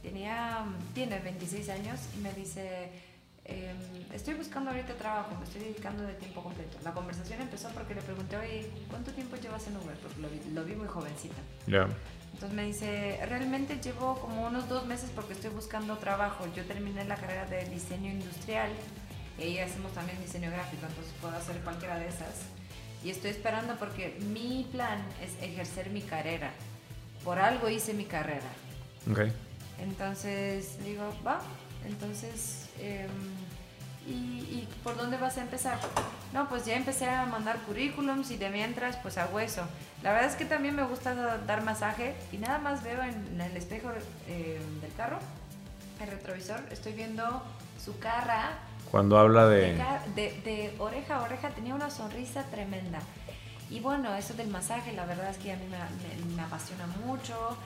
Tenía, 0.03 0.65
tiene 0.93 1.21
26 1.21 1.69
años 1.69 2.01
y 2.17 2.21
me 2.21 2.33
dice, 2.33 2.91
em, 3.45 3.77
estoy 4.13 4.35
buscando 4.35 4.71
ahorita 4.71 4.95
trabajo, 4.95 5.37
me 5.39 5.45
estoy 5.45 5.61
dedicando 5.61 6.03
de 6.03 6.15
tiempo 6.15 6.43
completo. 6.43 6.79
La 6.83 6.93
conversación 6.93 7.41
empezó 7.41 7.69
porque 7.69 7.95
le 7.95 8.03
pregunté, 8.03 8.37
oye, 8.37 8.69
¿cuánto 8.91 9.13
tiempo 9.13 9.37
llevas 9.37 9.65
en 9.69 9.77
Uber? 9.77 9.97
Porque 10.03 10.21
lo 10.21 10.29
vi, 10.29 10.41
lo 10.53 10.65
vi 10.65 10.75
muy 10.75 10.89
jovencita. 10.89 11.41
Ya. 11.69 11.87
Entonces 12.33 12.57
me 12.57 12.65
dice, 12.65 13.21
realmente 13.27 13.79
llevo 13.81 14.19
como 14.19 14.47
unos 14.47 14.69
dos 14.69 14.85
meses 14.87 15.11
porque 15.15 15.35
estoy 15.35 15.51
buscando 15.51 15.97
trabajo. 15.99 16.45
Yo 16.57 16.65
terminé 16.65 17.05
la 17.05 17.17
carrera 17.17 17.47
de 17.47 17.67
diseño 17.67 18.11
industrial 18.11 18.73
y 19.39 19.59
hacemos 19.59 19.93
también 19.93 20.21
diseño 20.21 20.51
gráfico, 20.51 20.87
entonces 20.87 21.13
puedo 21.21 21.37
hacer 21.37 21.57
cualquiera 21.61 21.99
de 21.99 22.09
esas. 22.09 22.43
Y 23.05 23.11
estoy 23.11 23.31
esperando 23.31 23.77
porque 23.77 24.19
mi 24.21 24.69
plan 24.73 25.01
es 25.23 25.43
ejercer 25.43 25.91
mi 25.91 26.03
carrera. 26.03 26.51
Por 27.25 27.39
algo 27.39 27.69
hice 27.69 27.95
mi 27.95 28.05
carrera. 28.05 28.51
Okay. 29.11 29.33
Entonces 29.81 30.83
digo, 30.85 31.15
va, 31.25 31.41
entonces... 31.87 32.69
Eh, 32.79 33.07
¿Y, 34.11 34.67
por 34.83 34.97
dónde 34.97 35.19
vas 35.19 35.37
a 35.37 35.43
empezar? 35.43 35.79
No, 36.33 36.49
pues 36.49 36.65
ya 36.65 36.77
empecé 36.77 37.11
a 37.11 37.27
mandar 37.27 37.59
currículums 37.63 38.31
y 38.31 38.39
de 38.39 38.49
mientras 38.49 38.97
pues 38.97 39.19
a 39.19 39.27
hueso. 39.27 39.67
La 40.03 40.13
verdad 40.13 40.31
es 40.31 40.37
que 40.37 40.47
también 40.47 40.75
me 40.75 40.83
gusta 40.83 41.15
dar 41.15 41.63
masaje 41.63 42.15
y 42.33 42.39
nada 42.39 42.59
más 42.59 42.83
veo 42.83 43.03
en, 43.03 43.39
el 43.39 43.55
espejo 43.55 43.91
eh, 44.27 44.59
del 44.81 44.95
carro, 44.95 45.19
el 46.01 46.09
retrovisor, 46.09 46.61
estoy 46.71 46.95
viendo 46.95 47.43
su 47.85 47.99
cara. 47.99 48.59
Cuando 48.91 49.19
habla 49.19 49.47
de... 49.47 49.77
De, 50.15 50.75
oreja 50.79 51.17
a 51.17 51.23
oreja 51.23 51.51
tenía 51.51 51.75
una 51.75 51.91
sonrisa 51.91 52.45
tremenda. 52.45 53.01
Y 53.71 53.81
bueno, 53.81 54.15
eso 54.15 54.35
del 54.35 54.49
masaje, 54.49 54.93
la 54.93 55.05
verdad 55.05 55.31
es 55.31 55.37
que 55.39 55.53
a 55.53 55.57
mí 55.57 55.65
me, 56.35 56.43
apasiona 56.43 56.87
mucho 57.05 57.57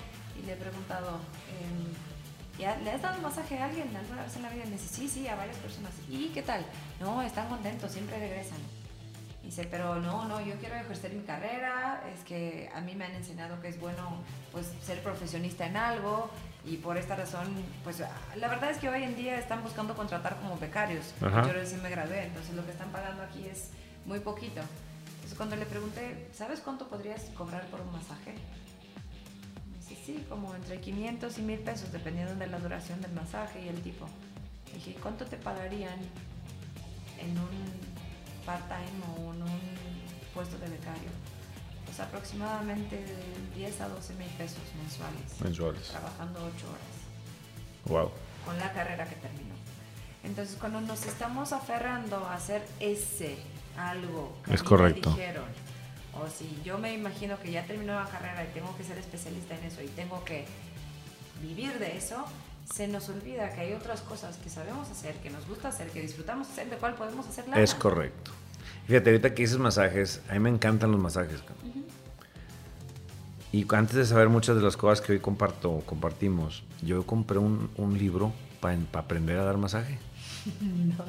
y 0.41 0.47
le 0.47 0.55
he 0.55 0.57
preguntado... 0.57 1.21
Eh, 1.49 2.13
¿Le 2.59 2.91
has 2.91 3.03
dado 3.03 3.21
masaje 3.21 3.59
a 3.59 3.65
alguien 3.65 3.97
alguna 3.97 4.23
vez 4.23 4.37
en 4.37 4.43
la 4.43 4.51
vida? 4.51 4.65
Y 4.65 4.67
me 4.67 4.73
dice, 4.73 4.95
sí, 4.95 5.09
sí, 5.09 5.27
a 5.27 5.35
varias 5.35 5.57
personas. 5.57 5.91
¿Y 6.09 6.29
qué 6.29 6.43
tal? 6.43 6.65
No, 7.01 7.23
están 7.23 7.49
contentos, 7.49 7.91
siempre 7.91 8.19
regresan. 8.19 8.59
dice, 9.43 9.67
pero 9.69 9.97
no, 9.97 10.29
no, 10.29 10.41
yo 10.41 10.55
quiero 10.57 10.77
ejercer 10.77 11.13
mi 11.13 11.23
carrera, 11.23 12.05
es 12.15 12.23
que 12.25 12.71
a 12.73 12.81
mí 12.81 12.95
me 12.95 13.07
han 13.07 13.17
enseñado 13.17 13.61
que 13.61 13.69
es 13.69 13.81
bueno 13.81 14.23
pues 14.53 14.71
ser 14.85 15.03
profesionista 15.03 15.67
en 15.67 15.77
algo 15.77 16.31
y 16.65 16.77
por 16.77 16.97
esta 16.97 17.17
razón, 17.17 17.49
pues 17.83 18.01
la 18.01 18.49
verdad 18.49 18.71
es 18.71 18.79
que 18.79 18.89
hoy 18.89 19.03
en 19.03 19.17
día 19.17 19.39
están 19.39 19.63
buscando 19.63 19.95
contratar 19.95 20.37
como 20.37 20.57
becarios. 20.59 21.15
Yo 21.21 21.53
recién 21.53 21.83
me 21.83 21.91
gradué, 21.91 22.25
entonces 22.25 22.55
lo 22.55 22.65
que 22.65 22.71
están 22.71 22.91
pagando 22.91 23.23
aquí 23.23 23.47
es 23.47 23.71
muy 24.07 24.21
poquito. 24.21 24.61
Entonces 25.15 25.37
cuando 25.37 25.57
le 25.57 25.67
pregunté, 25.67 26.31
¿sabes 26.33 26.61
cuánto 26.61 26.89
podrías 26.89 27.23
cobrar 27.37 27.67
por 27.67 27.81
un 27.81 27.93
masaje? 27.93 28.35
sí, 30.05 30.25
como 30.29 30.55
entre 30.55 30.81
500 30.81 31.39
y 31.39 31.43
1000 31.43 31.59
pesos, 31.61 31.93
dependiendo 31.93 32.35
de 32.35 32.47
la 32.47 32.59
duración 32.59 33.01
del 33.01 33.13
masaje 33.13 33.63
y 33.65 33.69
el 33.69 33.81
tipo. 33.83 34.07
Dije, 34.75 34.97
¿cuánto 35.01 35.25
te 35.27 35.37
pagarían 35.37 35.99
en 37.19 37.31
un 37.31 38.45
part-time 38.45 38.99
o 39.17 39.35
en 39.35 39.43
un 39.43 39.61
puesto 40.35 40.59
de 40.59 40.69
becario? 40.69 41.11
Pues 41.93 42.09
aproximadamente 42.09 43.05
10 43.55 43.81
a 43.83 43.89
12 43.91 44.15
mil 44.15 44.29
pesos 44.39 44.63
mensuales. 44.81 45.41
Mensuales. 45.43 45.89
Trabajando 45.89 46.39
8 46.39 46.67
horas. 46.67 46.91
Wow. 47.85 48.11
Con 48.47 48.59
la 48.59 48.73
carrera 48.73 49.07
que 49.07 49.17
terminó. 49.17 49.55
Entonces, 50.25 50.57
cuando 50.59 50.81
nos 50.81 51.05
estamos 51.05 51.53
aferrando 51.53 52.17
a 52.17 52.37
hacer 52.37 52.67
ese 52.81 53.37
algo 53.77 54.35
que 54.43 54.55
es 54.55 54.63
correcto. 54.63 55.11
me 55.11 55.17
dijeron, 55.17 55.45
o 56.15 56.31
si 56.31 56.63
yo 56.65 56.79
me 56.79 56.95
imagino 56.95 57.39
que 57.39 57.51
ya 57.51 57.67
terminó 57.67 57.95
la 57.95 58.09
carrera 58.09 58.43
y 58.43 58.55
tengo 58.55 58.75
que 58.79 58.85
ser 58.85 58.97
especialista 58.97 59.55
en 59.59 59.65
eso 59.65 59.83
y 59.83 59.89
tengo 59.89 60.25
que 60.25 60.47
vivir 61.43 61.79
de 61.79 61.99
eso, 61.99 62.25
se 62.73 62.89
nos 62.89 63.11
olvida 63.11 63.53
que 63.53 63.61
hay 63.61 63.75
otras 63.75 64.01
cosas 64.01 64.39
que 64.39 64.49
sabemos 64.49 64.89
hacer, 64.89 65.17
que 65.17 65.29
nos 65.29 65.47
gusta 65.47 65.69
hacer, 65.69 65.91
que 65.91 66.01
disfrutamos 66.01 66.49
hacer, 66.49 66.71
de 66.71 66.77
cuál 66.77 66.95
podemos 66.95 67.27
hacer 67.27 67.47
lana. 67.49 67.63
Es 67.63 67.75
correcto. 67.75 68.31
Fíjate, 68.87 69.11
ahorita 69.11 69.35
que 69.35 69.43
dices 69.43 69.59
masajes, 69.59 70.21
a 70.29 70.35
mí 70.35 70.41
me 70.41 70.51
encantan 70.51 70.91
los 70.91 71.01
masajes. 71.01 71.43
Y 73.53 73.67
antes 73.75 73.97
de 73.97 74.05
saber 74.07 74.29
muchas 74.29 74.57
de 74.57 74.63
las 74.63 74.77
cosas 74.77 75.01
que 75.01 75.13
hoy 75.13 75.19
comparto, 75.19 75.83
compartimos, 75.85 76.65
yo 76.81 77.05
compré 77.05 77.39
un, 77.39 77.71
un 77.77 77.99
libro 77.99 78.33
para 78.61 78.79
aprender 78.95 79.39
a 79.39 79.45
dar 79.45 79.59
masaje. 79.59 79.99
No. 80.63 81.05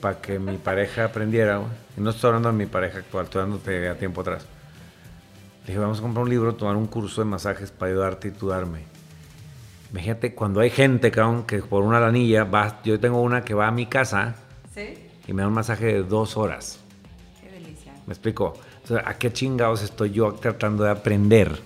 Para 0.00 0.20
que 0.20 0.38
mi 0.38 0.58
pareja 0.58 1.06
aprendiera. 1.06 1.60
no 1.96 2.10
estoy 2.10 2.28
hablando 2.28 2.52
de 2.52 2.56
mi 2.56 2.66
pareja 2.66 2.98
actual, 2.98 3.24
estoy 3.24 3.42
hablando 3.42 3.62
de 3.64 3.88
a 3.88 3.98
tiempo 3.98 4.20
atrás. 4.20 4.46
Le 5.62 5.66
dije, 5.68 5.78
vamos 5.78 5.98
a 5.98 6.02
comprar 6.02 6.22
un 6.22 6.30
libro, 6.30 6.54
tomar 6.54 6.76
un 6.76 6.86
curso 6.86 7.20
de 7.20 7.24
masajes 7.24 7.72
para 7.72 7.90
ayudarte 7.90 8.28
y 8.28 8.30
tú 8.30 8.48
darme. 8.48 8.84
Imagínate 9.90 10.34
cuando 10.34 10.60
hay 10.60 10.70
gente, 10.70 11.10
cabrón, 11.10 11.44
que 11.44 11.58
por 11.58 11.82
una 11.82 11.98
lanilla 11.98 12.44
va, 12.44 12.80
yo 12.84 13.00
tengo 13.00 13.20
una 13.20 13.44
que 13.44 13.54
va 13.54 13.66
a 13.66 13.72
mi 13.72 13.86
casa 13.86 14.36
¿Sí? 14.72 14.94
y 15.26 15.32
me 15.32 15.42
da 15.42 15.48
un 15.48 15.54
masaje 15.54 15.86
de 15.86 16.02
dos 16.04 16.36
horas. 16.36 16.78
¿Me 18.06 18.12
explico? 18.12 18.54
Entonces, 18.82 19.06
¿a 19.06 19.14
qué 19.18 19.32
chingados 19.32 19.82
estoy 19.82 20.12
yo 20.12 20.32
tratando 20.34 20.84
de 20.84 20.90
aprender? 20.90 21.58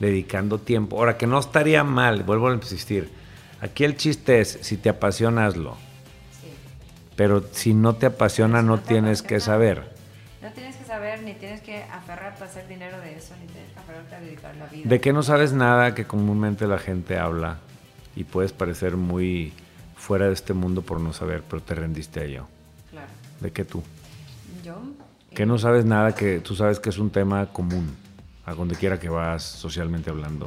Dedicando 0.00 0.58
tiempo. 0.58 0.96
Ahora, 0.96 1.18
que 1.18 1.26
no 1.26 1.38
estaría 1.38 1.84
mal, 1.84 2.22
vuelvo 2.22 2.48
a 2.48 2.54
insistir. 2.54 3.10
Aquí 3.60 3.84
el 3.84 3.96
chiste 3.96 4.40
es, 4.40 4.58
si 4.62 4.76
te 4.76 4.88
apasiona, 4.88 5.46
hazlo. 5.46 5.76
Sí. 6.40 6.48
Pero 7.16 7.44
si 7.52 7.74
no 7.74 7.96
te 7.96 8.06
apasiona, 8.06 8.60
Si 8.60 8.66
no 8.66 8.78
tienes 8.78 9.22
que 9.22 9.40
saber. 9.40 9.92
No 10.40 10.50
tienes 10.52 10.76
que 10.76 10.84
saber, 10.84 11.22
ni 11.22 11.34
tienes 11.34 11.60
que 11.60 11.82
aferrarte 11.82 12.44
a 12.44 12.46
hacer 12.46 12.68
dinero 12.68 12.98
de 13.00 13.16
eso, 13.16 13.34
ni 13.40 13.46
tienes 13.48 13.72
que 13.72 13.78
aferrarte 13.80 14.14
a 14.14 14.20
dedicar 14.20 14.56
la 14.56 14.66
vida. 14.66 14.88
De 14.88 15.00
que 15.00 15.12
no 15.12 15.22
sabes 15.22 15.52
nada 15.52 15.94
que 15.94 16.06
comúnmente 16.06 16.66
la 16.66 16.78
gente 16.78 17.18
habla 17.18 17.58
y 18.14 18.24
puedes 18.24 18.52
parecer 18.52 18.96
muy 18.96 19.52
fuera 19.96 20.26
de 20.26 20.32
este 20.32 20.54
mundo 20.54 20.82
por 20.82 21.00
no 21.00 21.12
saber, 21.12 21.42
pero 21.42 21.60
te 21.60 21.74
rendiste 21.74 22.20
a 22.20 22.24
ello. 22.24 22.46
Claro. 22.90 23.08
¿De 23.40 23.50
qué 23.50 23.64
tú? 23.64 23.82
Yo. 24.64 24.80
Que 25.34 25.46
no 25.46 25.58
sabes 25.58 25.84
nada 25.84 26.14
que 26.14 26.40
tú 26.40 26.54
sabes 26.54 26.80
que 26.80 26.88
es 26.90 26.98
un 26.98 27.10
tema 27.10 27.46
común, 27.52 27.94
a 28.44 28.54
donde 28.54 28.74
quiera 28.76 28.98
que 28.98 29.08
vas 29.08 29.42
socialmente 29.42 30.10
hablando. 30.10 30.46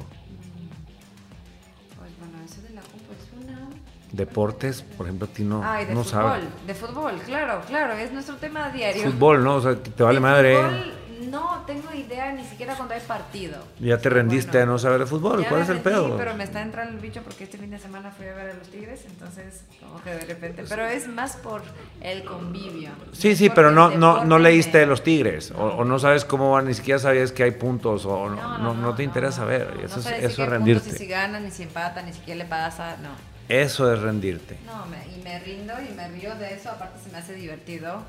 Pues 1.98 2.10
bueno, 2.20 2.38
eso 2.46 2.62
de 2.62 2.70
la 2.72 2.82
compu 2.82 3.14
es 3.14 3.44
una. 3.46 3.70
Deportes, 4.12 4.82
por 4.82 5.06
ejemplo, 5.06 5.28
a 5.32 5.34
ti 5.34 5.44
no, 5.44 5.62
Ay, 5.64 5.86
de 5.86 5.94
no 5.94 6.04
fútbol. 6.04 6.12
sabes. 6.12 6.44
De 6.68 6.74
fútbol, 6.76 7.14
claro, 7.26 7.62
claro, 7.68 7.94
es 7.94 8.12
nuestro 8.12 8.36
tema 8.38 8.70
diario. 8.70 9.04
Fútbol, 9.04 9.44
¿no? 9.44 9.56
O 9.56 9.62
sea, 9.62 9.76
te 9.76 10.04
vale 10.04 10.16
De 10.16 10.20
madre. 10.22 10.56
fútbol, 10.56 10.94
no 11.30 11.64
tengo 11.68 11.94
idea 11.94 12.32
ni 12.34 12.44
siquiera 12.46 12.76
cuando 12.76 12.94
hay 12.94 13.02
partido. 13.02 13.58
Ya 13.80 13.98
te 13.98 14.10
rendiste 14.10 14.52
bueno, 14.58 14.64
a 14.64 14.74
no 14.74 14.80
saber 14.80 15.00
de 15.00 15.06
fútbol. 15.06 15.46
¿Cuál 15.48 15.62
es 15.62 15.70
el 15.70 15.76
rendí, 15.76 15.90
pedo? 15.90 16.18
Pero 16.18 16.36
me 16.36 16.44
está 16.44 16.62
entrando 16.62 16.94
el 16.94 17.00
bicho 17.00 17.22
porque 17.24 17.44
este 17.46 17.58
fin 17.58 17.70
de 17.70 17.80
semana 17.80 18.12
fui 18.12 18.28
a 18.28 18.34
ver 18.34 18.52
a 18.52 18.54
los 18.54 18.68
Tigres, 18.70 19.06
entonces 19.06 19.64
como 19.80 20.02
que 20.04 20.12
de 20.12 20.26
repente. 20.26 20.64
Pero 20.68 20.86
es 20.86 21.08
más 21.08 21.38
por 21.38 21.62
el 22.02 22.24
convivio. 22.24 22.90
Sí, 23.12 23.36
sí, 23.36 23.50
pero 23.50 23.72
no, 23.72 23.90
no, 23.92 24.26
no 24.26 24.40
leíste 24.40 24.80
de 24.80 24.86
los 24.86 25.04
Tigres. 25.04 25.52
O, 25.52 25.64
o 25.64 25.86
no 25.86 26.00
sabes 26.00 26.26
cómo 26.26 26.52
van, 26.52 26.68
ni 26.68 26.74
siquiera 26.74 27.00
sabías 27.00 27.32
que 27.32 27.44
hay 27.44 27.52
puntos. 27.52 28.06
O 28.06 28.30
no, 28.30 28.36
No, 28.36 28.58
no, 28.60 28.74
no 28.74 28.96
te 28.96 29.04
interesa 29.04 29.46
no, 29.46 29.52
Eso, 29.52 30.00
es, 30.00 30.06
eso 30.06 30.06
si 30.06 30.06
es 30.26 30.36
puntos, 30.36 30.48
rendirte. 30.50 30.92
Ni 30.92 30.98
si 30.98 31.08
gana, 31.08 31.40
ni 31.40 31.52
si 31.52 31.64
empata, 31.64 32.02
ni 32.02 32.14
si 32.14 32.20
qué 32.22 32.36
le 32.36 32.46
pasa, 32.46 32.98
no. 33.02 33.10
Eso 33.50 33.92
es 33.92 34.00
rendirte. 34.00 34.58
No, 34.66 34.86
me- 34.86 35.06
y 35.14 35.22
me 35.24 35.38
rindo 35.40 35.74
y 35.82 35.94
me 35.94 36.08
río 36.08 36.34
de 36.36 36.54
eso, 36.54 36.70
aparte 36.70 37.00
se 37.04 37.12
me 37.12 37.18
hace 37.18 37.34
divertido. 37.34 38.02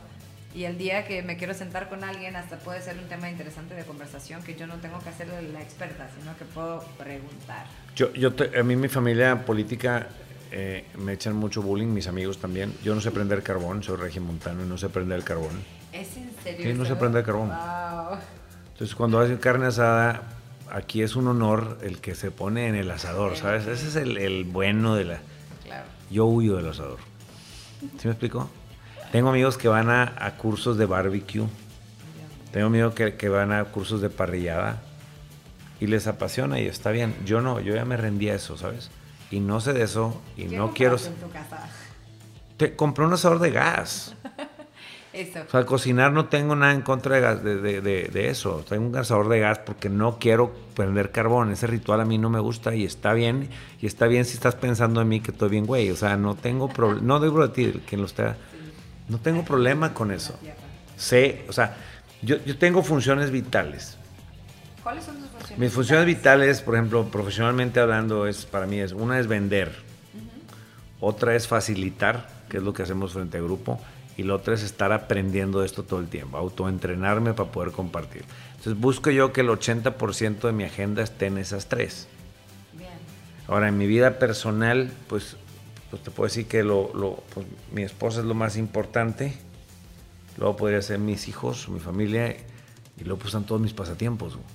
Y 0.55 0.65
el 0.65 0.77
día 0.77 1.07
que 1.07 1.23
me 1.23 1.37
quiero 1.39 1.55
sentar 1.55 1.89
con 1.89 2.05
alguien, 2.05 2.37
hasta 2.37 2.59
puede 2.59 2.83
ser 2.83 2.99
un 2.99 3.05
tema 3.09 3.31
interesante 3.31 3.75
de 3.75 3.85
conversación 3.85 4.43
que 4.43 4.55
yo 4.55 4.67
no 4.67 4.75
tengo 4.77 4.99
que 4.99 5.09
hacer 5.09 5.29
la 5.53 5.63
experta, 5.63 6.09
sino 6.19 6.37
que 6.37 6.45
puedo 6.45 6.81
preguntar. 6.99 7.65
Yo, 7.97 8.13
yo 8.13 8.33
te- 8.35 8.59
a 8.59 8.63
mí 8.63 8.77
mi 8.77 8.89
familia 8.89 9.45
política 9.47 10.09
eh, 10.51 10.85
me 10.99 11.15
echan 11.15 11.35
mucho 11.37 11.63
bullying, 11.63 11.87
mis 11.89 12.07
amigos 12.07 12.37
también. 12.37 12.75
Yo 12.85 12.95
no 12.95 13.01
sé 13.01 13.11
prender 13.11 13.43
carbón, 13.43 13.83
soy 13.83 13.97
regimontano 13.97 14.63
y 14.63 14.69
no 14.69 14.77
sé 14.77 14.91
prender 14.91 15.19
el 15.19 15.25
carbón. 15.25 15.63
¿Es 15.91 16.17
en 16.19 16.31
serio? 16.43 16.67
Sí, 16.71 16.75
no 16.77 16.85
se 16.85 16.91
eso? 16.93 16.99
prende 17.01 17.21
el 17.21 17.25
carbón. 17.25 17.49
Wow. 17.49 18.19
Entonces 18.73 18.95
cuando 18.95 19.21
hacen 19.21 19.39
carne 19.39 19.67
asada, 19.67 20.23
aquí 20.71 21.03
es 21.03 21.17
un 21.17 21.29
honor 21.29 21.79
el 21.83 21.99
que 22.03 22.15
se 22.15 22.31
pone 22.31 22.69
en 22.69 22.75
el 22.75 22.91
asador, 22.91 23.37
¿sabes? 23.39 23.67
Ese 23.67 23.89
es 23.89 23.97
el, 23.97 24.19
el 24.19 24.45
bueno 24.45 24.95
de 24.97 25.05
la... 25.05 25.19
Claro. 25.65 25.87
Yo 26.11 26.27
huyo 26.27 26.57
del 26.57 26.69
asador. 26.69 26.99
¿Sí 27.99 28.07
me 28.07 28.11
explico? 28.11 28.51
Tengo 29.13 29.29
amigos 29.29 29.59
que 29.59 29.69
van 29.69 29.91
a, 29.91 30.15
a 30.19 30.37
cursos 30.37 30.77
de 30.79 30.87
barbecue. 30.87 31.45
Tengo 32.53 32.67
amigos 32.67 32.95
que, 32.95 33.15
que 33.17 33.29
van 33.29 33.53
a 33.53 33.65
cursos 33.65 34.01
de 34.01 34.11
parrillada. 34.11 34.83
Y 35.81 35.87
les 35.87 36.07
apasiona 36.07 36.61
y 36.61 36.67
está 36.67 36.91
bien. 36.91 37.15
Yo 37.25 37.41
no, 37.41 37.61
yo 37.61 37.75
ya 37.75 37.85
me 37.85 37.97
rendí 37.97 38.29
a 38.31 38.35
eso, 38.35 38.57
¿sabes? 38.57 38.91
Y 39.31 39.41
no 39.41 39.61
sé 39.61 39.73
de 39.73 39.83
eso 39.83 40.21
y 40.37 40.45
¿Qué 40.45 40.57
no 40.57 40.73
quiero... 40.73 40.97
en 40.97 41.15
tu 41.15 41.31
casa? 41.31 41.69
Te 42.57 42.77
compré 42.77 43.05
un 43.05 43.13
asador 43.13 43.39
de 43.39 43.51
gas. 43.51 44.15
Eso. 45.13 45.41
O 45.47 45.51
sea, 45.51 45.67
cocinar 45.67 46.11
no 46.11 46.29
tengo 46.31 46.57
nada 46.57 46.73
en 46.73 46.81
contra 46.81 47.17
de, 47.17 47.21
gas- 47.21 47.45
de, 47.45 47.57
de- 47.57 47.83
de- 47.83 48.05
de 48.05 48.29
eso. 48.31 48.65
Tengo 48.67 48.87
un 48.87 48.97
asador 48.97 49.29
de 49.29 49.41
gas 49.41 49.59
porque 49.59 49.91
no 49.91 50.19
quiero 50.19 50.55
prender 50.75 51.11
carbón. 51.11 51.51
Ese 51.53 51.67
ritual 51.67 52.01
a 52.01 52.07
mí 52.07 52.17
no 52.17 52.31
me 52.31 52.41
gusta 52.41 52.75
y 52.75 52.85
está 52.87 53.13
bien. 53.13 53.51
Y 53.83 53.87
está 53.87 54.07
bien 54.07 54.25
si 54.25 54.33
estás 54.33 54.55
pensando 54.55 55.03
en 55.03 55.09
mí 55.11 55.21
que 55.21 55.33
estoy 55.33 55.51
bien, 55.51 55.67
güey. 55.67 55.91
O 55.91 55.97
sea, 55.97 56.17
no 56.17 56.35
tengo 56.35 56.71
problema. 56.71 57.03
No 57.07 57.21
digo 57.21 57.47
de 57.47 57.53
ti, 57.53 57.81
quien 57.87 58.01
lo 58.01 58.07
está. 58.07 58.39
No 59.13 59.19
tengo 59.19 59.45
problema 59.45 59.93
con 59.93 60.11
eso. 60.11 60.39
Sé, 60.97 61.45
o 61.47 61.53
sea, 61.53 61.77
yo, 62.23 62.43
yo 62.47 62.57
tengo 62.57 62.83
funciones 62.83 63.31
vitales. 63.31 63.99
¿Cuáles 64.83 65.05
son 65.05 65.17
tus 65.17 65.29
funciones? 65.29 65.59
Mis 65.59 65.71
funciones 65.71 66.07
vitales? 66.07 66.63
por 66.63 66.77
ejemplo, 66.77 67.05
profesionalmente 67.05 67.79
hablando, 67.79 68.27
es 68.27 68.47
para 68.47 68.67
mí 68.67 68.81
es 68.81 68.93
una 68.93 69.21
es 69.21 69.27
vender, 69.27 69.71
otra 70.99 71.35
es 71.35 71.47
facilitar, 71.47 72.27
que 72.49 72.57
es 72.57 72.63
lo 72.63 72.73
que 72.73 72.85
hacemos 72.85 73.13
frente 73.13 73.37
a 73.37 73.43
grupo, 73.43 73.79
y 74.17 74.23
la 74.23 74.35
otra 74.37 74.55
es 74.55 74.63
estar 74.63 74.93
aprendiendo 74.93 75.63
esto 75.63 75.83
todo 75.83 76.01
el 76.01 76.09
tiempo, 76.09 76.39
autoentrenarme 76.39 77.35
para 77.35 77.51
poder 77.51 77.73
compartir. 77.73 78.25
Entonces 78.57 78.81
busco 78.81 79.11
yo 79.11 79.35
que 79.35 79.43
el 79.43 79.49
80% 79.49 80.41
de 80.41 80.53
mi 80.53 80.65
agenda 80.65 81.03
esté 81.03 81.27
en 81.27 81.37
esas 81.37 81.67
tres. 81.67 82.09
Bien. 82.73 82.89
Ahora, 83.47 83.69
en 83.69 83.77
mi 83.77 83.87
vida 83.87 84.19
personal, 84.19 84.91
pues, 85.07 85.37
pues 85.93 86.03
te 86.03 86.11
puedo 86.11 86.27
decir 86.27 86.47
que 86.47 86.65
lo, 86.65 86.91
lo- 86.95 87.23
pues, 87.35 87.47
mi 87.71 87.83
esposa 87.83 88.21
es 88.21 88.25
lo 88.27 88.33
más 88.35 88.57
importante. 88.57 89.35
Luego 90.39 90.57
podría 90.57 90.81
ser 90.81 90.99
mis 90.99 91.29
hijos, 91.29 91.69
mi 91.69 91.79
familia. 91.81 92.35
Y 92.99 93.05
luego 93.05 93.19
pues 93.19 93.29
están 93.29 93.45
todos 93.45 93.61
mis 93.61 93.75
pasatiempos. 93.75 94.33
güey. 94.37 94.47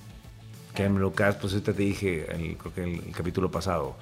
Que 0.74 0.84
en 0.86 0.98
lo 1.00 1.14
que 1.14 1.22
pues 1.40 1.52
ahorita 1.52 1.72
te 1.72 1.82
dije, 1.82 2.26
el- 2.34 2.56
creo 2.56 2.74
que 2.74 2.82
en 2.82 2.88
el, 3.06 3.12
capítulo 3.14 3.50
pasado. 3.52 3.96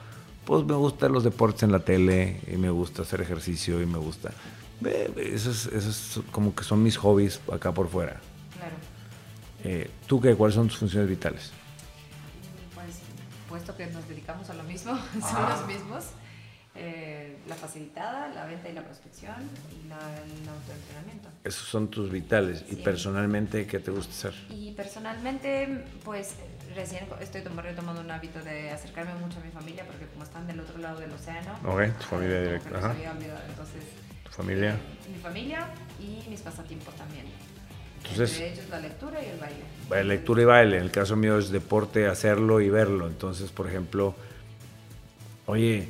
Pues 0.47 0.65
me 0.65 0.73
gustan 0.75 1.13
los 1.13 1.25
deportes 1.25 1.63
en 1.65 1.73
la 1.73 1.81
tele, 1.81 2.41
y 2.51 2.57
me 2.57 2.71
gusta 2.71 3.03
hacer 3.03 3.21
ejercicio, 3.21 3.83
y 3.83 3.87
me 3.87 3.99
gusta... 3.99 4.31
ve, 4.81 5.11
ve, 5.15 5.35
Eso 5.35 5.51
es, 5.51 5.67
eso 5.67 5.91
es 5.91 6.21
como 6.33 6.55
que 6.55 6.65
son 6.65 6.83
mis 6.83 6.97
hobbies 6.97 7.41
acá 7.53 7.73
por 7.75 7.89
fuera. 7.91 8.21
Claro. 8.57 8.77
Eh, 9.65 9.91
¿Tú 10.07 10.21
qué? 10.21 10.35
¿Cuáles 10.37 10.55
son 10.55 10.69
tus 10.69 10.79
funciones 10.79 11.09
vitales? 11.11 11.51
Pues, 12.75 12.99
puesto 13.49 13.77
que 13.77 13.87
nos 13.89 14.09
dedicamos 14.09 14.49
a 14.49 14.55
lo 14.55 14.63
mismo, 14.63 14.93
son 15.15 15.23
Ah. 15.37 15.57
los 15.59 15.67
mismos. 15.67 16.05
eh, 16.77 17.26
la 17.49 17.55
facilitada, 17.55 18.29
la 18.35 18.45
venta 18.47 18.69
y 18.69 18.73
la 18.73 18.83
prospección 18.83 19.37
y 19.71 19.89
la, 19.89 19.97
el 19.97 20.49
autoentrenamiento. 20.49 21.29
Esos 21.45 21.69
son 21.69 21.89
tus 21.89 22.11
vitales. 22.11 22.65
Y 22.69 22.77
personalmente, 22.77 23.67
¿qué 23.67 23.79
te 23.79 23.91
gusta 23.91 24.13
hacer? 24.13 24.35
Y 24.51 24.73
personalmente, 24.73 25.85
pues 26.05 26.35
recién 26.75 27.07
estoy 27.21 27.43
tom- 27.43 27.57
retomando 27.59 28.01
un 28.01 28.11
hábito 28.11 28.43
de 28.43 28.71
acercarme 28.71 29.15
mucho 29.15 29.39
a 29.41 29.45
mi 29.45 29.51
familia 29.51 29.85
porque 29.87 30.07
como 30.07 30.25
están 30.25 30.47
del 30.47 30.61
otro 30.61 30.79
lado 30.79 30.99
del 31.01 31.13
océano. 31.13 31.53
Ok, 31.65 31.97
tu 31.99 32.05
familia 32.05 32.37
eh, 32.43 32.59
como 32.59 32.77
directa, 32.77 32.79
ajá. 32.79 32.95
entonces, 33.49 33.83
¿Tu 34.25 34.31
familia? 34.33 34.71
eh, 34.75 35.11
mi 35.15 35.19
familia 35.21 35.69
y 36.01 36.29
mis 36.29 36.41
pasatiempos 36.41 36.95
también. 36.97 37.27
Entonces- 38.03 38.33
Entre 38.33 38.53
ellos 38.53 38.69
la 38.71 38.81
lectura 38.81 39.21
y 39.23 39.27
el 39.31 39.39
baile. 39.39 40.01
Eh, 40.01 40.05
Lectura 40.05 40.43
y 40.43 40.45
baile. 40.45 40.77
En 40.79 40.83
el 40.85 40.91
caso 40.91 41.17
mío 41.17 41.39
es 41.39 41.51
deporte, 41.51 42.07
hacerlo 42.07 42.61
y 42.61 42.69
verlo. 42.71 43.07
Entonces, 43.07 43.51
por 43.53 43.69
ejemplo, 43.69 44.15
oye, 45.47 45.89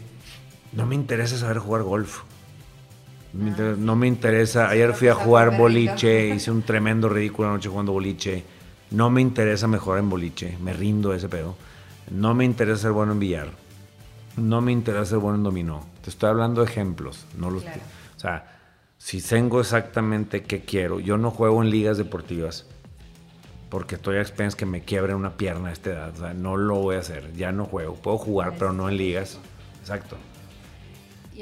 no 0.72 0.86
me 0.86 0.94
interesa 0.94 1.36
saber 1.36 1.58
jugar 1.58 1.82
golf. 1.82 2.22
Me 3.32 3.50
No 3.76 3.96
me 3.96 4.06
interesa. 4.06 4.68
Ayer 4.68 4.94
fui 4.94 5.08
a 5.08 5.14
Pues, 5.14 5.24
jugar 5.24 5.46
perrito. 5.46 5.62
boliche, 5.62 6.28
hice 6.34 6.50
un 6.50 6.62
tremendo 6.62 7.08
ridículo 7.08 7.48
anoche 7.48 7.68
jugando 7.68 7.92
boliche. 7.92 8.44
No 8.90 9.10
me 9.10 9.20
interesa 9.20 9.66
mejorar 9.66 10.02
en 10.02 10.10
boliche, 10.10 10.56
me 10.62 10.72
rindo 10.72 11.12
a 11.12 11.16
ese 11.16 11.28
pedo. 11.28 11.56
No 12.10 12.34
me 12.34 12.44
interesa 12.44 12.82
ser 12.82 12.92
bueno 12.92 13.12
en 13.12 13.18
billar. 13.18 13.48
No 14.36 14.60
me 14.60 14.70
interesa 14.72 15.06
ser 15.06 15.18
bueno 15.18 15.38
en 15.38 15.42
dominó. 15.42 15.84
Te 16.02 16.10
estoy 16.10 16.30
hablando 16.30 16.62
de 16.64 16.70
ejemplos, 16.70 17.26
no 17.36 17.50
los. 17.50 17.62
Claro. 17.62 17.80
O 18.16 18.20
sea, 18.20 18.58
si 18.96 19.20
tengo 19.20 19.60
exactamente 19.60 20.42
qué 20.44 20.60
quiero, 20.60 21.00
yo 21.00 21.18
no 21.18 21.30
juego 21.30 21.62
en 21.62 21.70
ligas 21.70 21.98
deportivas 21.98 22.64
porque 23.70 23.96
estoy 23.96 24.16
a 24.16 24.20
expensas 24.20 24.54
que 24.54 24.66
me 24.66 24.82
quiebre 24.82 25.14
una 25.14 25.36
pierna 25.36 25.70
a 25.70 25.72
esta 25.72 25.90
edad. 25.90 26.12
O 26.14 26.18
sea, 26.18 26.34
no 26.34 26.56
lo 26.56 26.76
voy 26.76 26.96
a 26.96 27.00
hacer. 27.00 27.32
Ya 27.34 27.50
no 27.50 27.64
juego. 27.64 27.94
Puedo 27.94 28.18
jugar, 28.18 28.54
pero 28.58 28.72
no 28.72 28.88
en 28.88 28.96
ligas. 28.96 29.38
Exacto. 29.80 30.16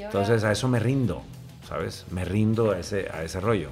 Entonces 0.01 0.43
a 0.43 0.51
eso 0.51 0.67
me 0.67 0.79
rindo, 0.79 1.23
¿sabes? 1.67 2.05
Me 2.11 2.25
rindo 2.25 2.71
a 2.71 2.79
ese, 2.79 3.09
a 3.11 3.23
ese 3.23 3.39
rollo. 3.39 3.69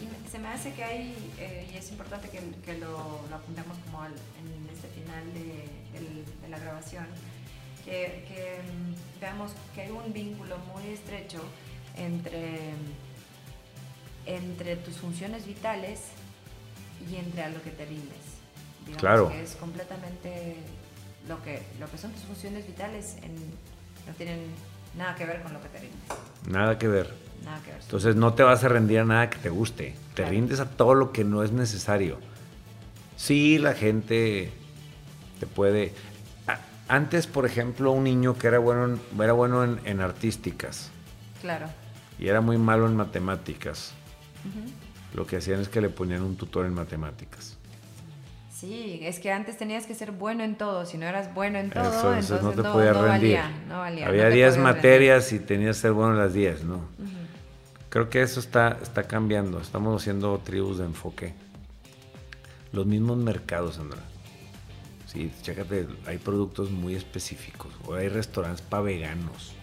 Y 0.00 0.30
se 0.30 0.38
me 0.38 0.48
hace 0.48 0.72
que 0.72 0.84
hay, 0.84 1.14
eh, 1.38 1.68
y 1.72 1.76
es 1.76 1.90
importante 1.90 2.28
que, 2.28 2.40
que 2.64 2.78
lo, 2.78 3.22
lo, 3.28 3.36
apuntemos 3.36 3.76
como 3.86 4.04
en 4.06 4.68
este 4.72 4.88
final 4.88 5.24
de, 5.34 5.68
de, 5.98 6.48
la 6.48 6.58
grabación, 6.58 7.06
que, 7.84 8.24
que 8.28 8.60
mm, 8.62 9.20
veamos 9.20 9.52
que 9.74 9.82
hay 9.82 9.90
un 9.90 10.12
vínculo 10.12 10.56
muy 10.72 10.86
estrecho 10.92 11.40
entre, 11.96 12.58
entre 14.26 14.76
tus 14.76 14.96
funciones 14.96 15.46
vitales 15.46 16.00
y 17.10 17.16
entre 17.16 17.42
a 17.42 17.50
lo 17.50 17.62
que 17.62 17.70
te 17.70 17.84
rindes. 17.84 18.38
Digamos 18.80 19.00
claro. 19.00 19.28
Que 19.28 19.42
es 19.42 19.56
completamente 19.56 20.56
lo 21.28 21.42
que, 21.42 21.62
lo 21.78 21.90
que 21.90 21.98
son 21.98 22.12
tus 22.12 22.22
funciones 22.22 22.66
vitales 22.66 23.16
en, 23.22 23.34
no 24.06 24.14
tienen 24.16 24.40
nada 24.96 25.14
que 25.14 25.26
ver 25.26 25.42
con 25.42 25.52
lo 25.52 25.60
que 25.60 25.68
te 25.68 25.78
rindes. 25.80 26.00
Nada 26.48 26.78
que 26.78 26.88
ver. 26.88 27.14
Nada 27.44 27.60
que 27.62 27.72
ver. 27.72 27.80
Entonces 27.82 28.16
no 28.16 28.34
te 28.34 28.42
vas 28.42 28.64
a 28.64 28.68
rendir 28.68 29.00
a 29.00 29.04
nada 29.04 29.30
que 29.30 29.38
te 29.38 29.48
guste. 29.48 29.94
Te 30.14 30.24
rindes 30.24 30.60
a 30.60 30.68
todo 30.68 30.94
lo 30.94 31.12
que 31.12 31.24
no 31.24 31.42
es 31.42 31.52
necesario. 31.52 32.18
Sí, 33.16 33.58
la 33.58 33.74
gente 33.74 34.50
te 35.40 35.46
puede... 35.46 35.92
Antes, 36.88 37.26
por 37.26 37.44
ejemplo, 37.44 37.92
un 37.92 38.04
niño 38.04 38.38
que 38.38 38.46
era 38.46 38.58
bueno 38.58 38.86
en, 38.86 39.22
era 39.22 39.34
bueno 39.34 39.62
en, 39.62 40.00
artísticas. 40.00 40.90
Claro. 41.42 41.66
Y 42.18 42.28
era 42.28 42.40
muy 42.40 42.56
malo 42.56 42.86
en 42.86 42.96
matemáticas. 42.96 43.92
Lo 45.12 45.26
que 45.26 45.36
hacían 45.36 45.60
es 45.60 45.68
que 45.68 45.82
le 45.82 45.90
ponían 45.90 46.22
un 46.22 46.36
tutor 46.36 46.64
en 46.64 46.72
matemáticas. 46.72 47.57
Sí, 48.58 48.98
es 49.02 49.20
que 49.20 49.30
antes 49.30 49.56
tenías 49.56 49.86
que 49.86 49.94
ser 49.94 50.10
bueno 50.10 50.42
en 50.42 50.56
todo. 50.56 50.84
Si 50.84 50.98
no 50.98 51.06
eras 51.06 51.32
bueno 51.32 51.60
en 51.60 51.70
todo, 51.70 52.12
entonces 52.12 52.42
no 52.42 52.50
te 52.50 52.62
podías 52.64 52.96
rendir. 52.96 53.38
Valía, 53.68 54.08
Había 54.08 54.30
10 54.30 54.58
materias 54.58 55.32
y 55.32 55.38
tenías 55.38 55.76
que 55.76 55.82
ser 55.82 55.92
bueno 55.92 56.14
en 56.14 56.18
las 56.18 56.34
10, 56.34 56.64
¿no? 56.64 56.80
Creo 57.88 58.10
que 58.10 58.20
eso 58.20 58.40
está, 58.40 58.76
está 58.82 59.04
cambiando. 59.04 59.60
Estamos 59.60 60.02
haciendo 60.02 60.36
tribus 60.38 60.78
de 60.78 60.86
enfoque. 60.86 61.34
Los 62.72 62.84
mismos 62.84 63.16
mercados, 63.18 63.78
Andrés. 63.78 64.02
Sí, 65.06 65.32
chécate, 65.40 65.86
hay 66.06 66.18
productos 66.18 66.72
muy 66.72 66.96
específicos. 66.96 67.72
O 67.86 67.94
hay 67.94 68.08
restaurantes 68.08 68.60
para 68.60 68.82
veganos. 68.82 69.54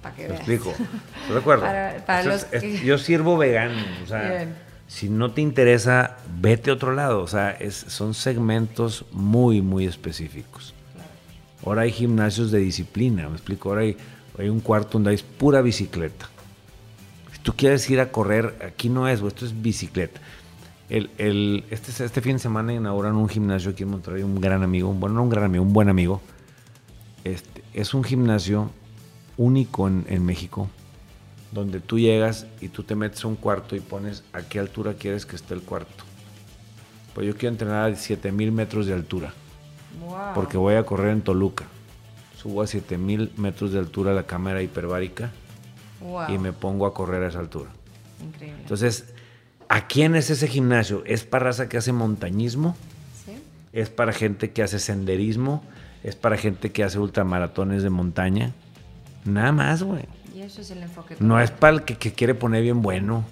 Para 0.00 0.16
que 0.16 0.28
¿Te 0.28 0.34
explico? 0.34 0.70
¿Estás 0.70 1.28
de 1.28 1.38
acuerdo? 1.38 1.62
Para, 2.06 2.22
los 2.22 2.46
yo 2.82 2.96
sirvo 2.96 3.36
vegano. 3.36 3.84
O 4.02 4.06
sea, 4.06 4.48
si 4.92 5.08
no 5.08 5.32
te 5.32 5.40
interesa, 5.40 6.18
vete 6.38 6.70
a 6.70 6.74
otro 6.74 6.92
lado. 6.92 7.22
O 7.22 7.26
sea, 7.26 7.56
son 7.70 8.12
segmentos 8.12 9.06
muy, 9.10 9.62
muy 9.62 9.86
específicos. 9.86 10.74
Ahora 11.64 11.82
hay 11.82 11.92
gimnasios 11.92 12.50
de 12.50 12.58
disciplina, 12.58 13.26
me 13.26 13.36
explico. 13.36 13.70
Ahora 13.70 13.82
hay, 13.82 13.96
un 14.50 14.60
cuarto 14.60 14.90
donde 14.92 15.12
hay 15.12 15.16
pura 15.16 15.62
bicicleta. 15.62 16.28
Si 17.32 17.38
tú 17.38 17.54
quieres 17.56 17.88
ir 17.88 18.00
a 18.00 18.12
correr, 18.12 18.54
aquí 18.66 18.90
no 18.90 19.08
es, 19.08 19.22
esto 19.22 19.46
es 19.46 19.62
bicicleta. 19.62 20.20
Este, 20.90 21.70
este 21.70 22.20
fin 22.20 22.34
de 22.34 22.40
semana 22.40 22.74
inauguran 22.74 23.14
un 23.14 23.30
gimnasio 23.30 23.70
aquí 23.70 23.84
en 23.84 23.88
Monterrey, 23.88 24.22
un 24.22 24.42
gran 24.42 24.62
amigo, 24.62 24.92
bueno, 24.92 25.14
no 25.14 25.22
un 25.22 25.30
gran 25.30 25.44
amigo, 25.44 25.64
un 25.64 25.72
buen 25.72 25.88
amigo. 25.88 26.20
Este, 27.24 27.64
es 27.72 27.94
un 27.94 28.04
gimnasio 28.04 28.70
único 29.38 29.88
en 29.88 30.22
México 30.22 30.68
donde 31.52 31.80
tú 31.80 31.98
llegas 31.98 32.46
y 32.60 32.68
tú 32.68 32.82
te 32.82 32.94
metes 32.94 33.24
a 33.24 33.28
un 33.28 33.36
cuarto 33.36 33.76
y 33.76 33.80
pones 33.80 34.24
a 34.32 34.42
qué 34.42 34.58
altura 34.58 34.94
quieres 34.94 35.26
que 35.26 35.36
esté 35.36 35.54
el 35.54 35.62
cuarto. 35.62 36.04
Pues 37.14 37.26
yo 37.26 37.34
quiero 37.36 37.52
entrenar 37.52 37.92
a 37.92 37.94
7000 37.94 38.52
metros 38.52 38.86
de 38.86 38.94
altura. 38.94 39.34
Porque 40.34 40.56
voy 40.56 40.74
a 40.74 40.84
correr 40.84 41.10
en 41.10 41.20
Toluca. 41.20 41.66
Subo 42.36 42.62
a 42.62 42.66
7000 42.66 43.32
metros 43.36 43.72
de 43.72 43.78
altura 43.78 44.14
la 44.14 44.24
cámara 44.24 44.62
hiperbárica 44.62 45.30
y 46.28 46.38
me 46.38 46.52
pongo 46.52 46.86
a 46.86 46.94
correr 46.94 47.22
a 47.22 47.28
esa 47.28 47.38
altura. 47.38 47.70
Increíble. 48.24 48.58
Entonces, 48.62 49.14
¿a 49.68 49.86
quién 49.86 50.16
es 50.16 50.30
ese 50.30 50.48
gimnasio? 50.48 51.02
¿Es 51.04 51.24
para 51.24 51.46
raza 51.46 51.68
que 51.68 51.76
hace 51.76 51.92
montañismo? 51.92 52.76
¿Sí? 53.24 53.32
¿Es 53.72 53.90
para 53.90 54.12
gente 54.12 54.50
que 54.50 54.62
hace 54.62 54.78
senderismo? 54.78 55.62
¿Es 56.02 56.16
para 56.16 56.36
gente 56.36 56.72
que 56.72 56.82
hace 56.82 56.98
ultramaratones 56.98 57.82
de 57.82 57.90
montaña? 57.90 58.52
Nada 59.24 59.52
más, 59.52 59.82
güey. 59.82 60.06
Y 60.34 60.40
eso 60.40 60.60
es 60.60 60.70
el 60.70 60.82
enfoque. 60.82 61.16
No 61.20 61.40
es 61.40 61.50
para 61.50 61.74
el 61.74 61.82
que, 61.82 61.96
quiere 61.96 62.34
poner 62.34 62.62
bien 62.62 62.82
bueno. 62.82 63.24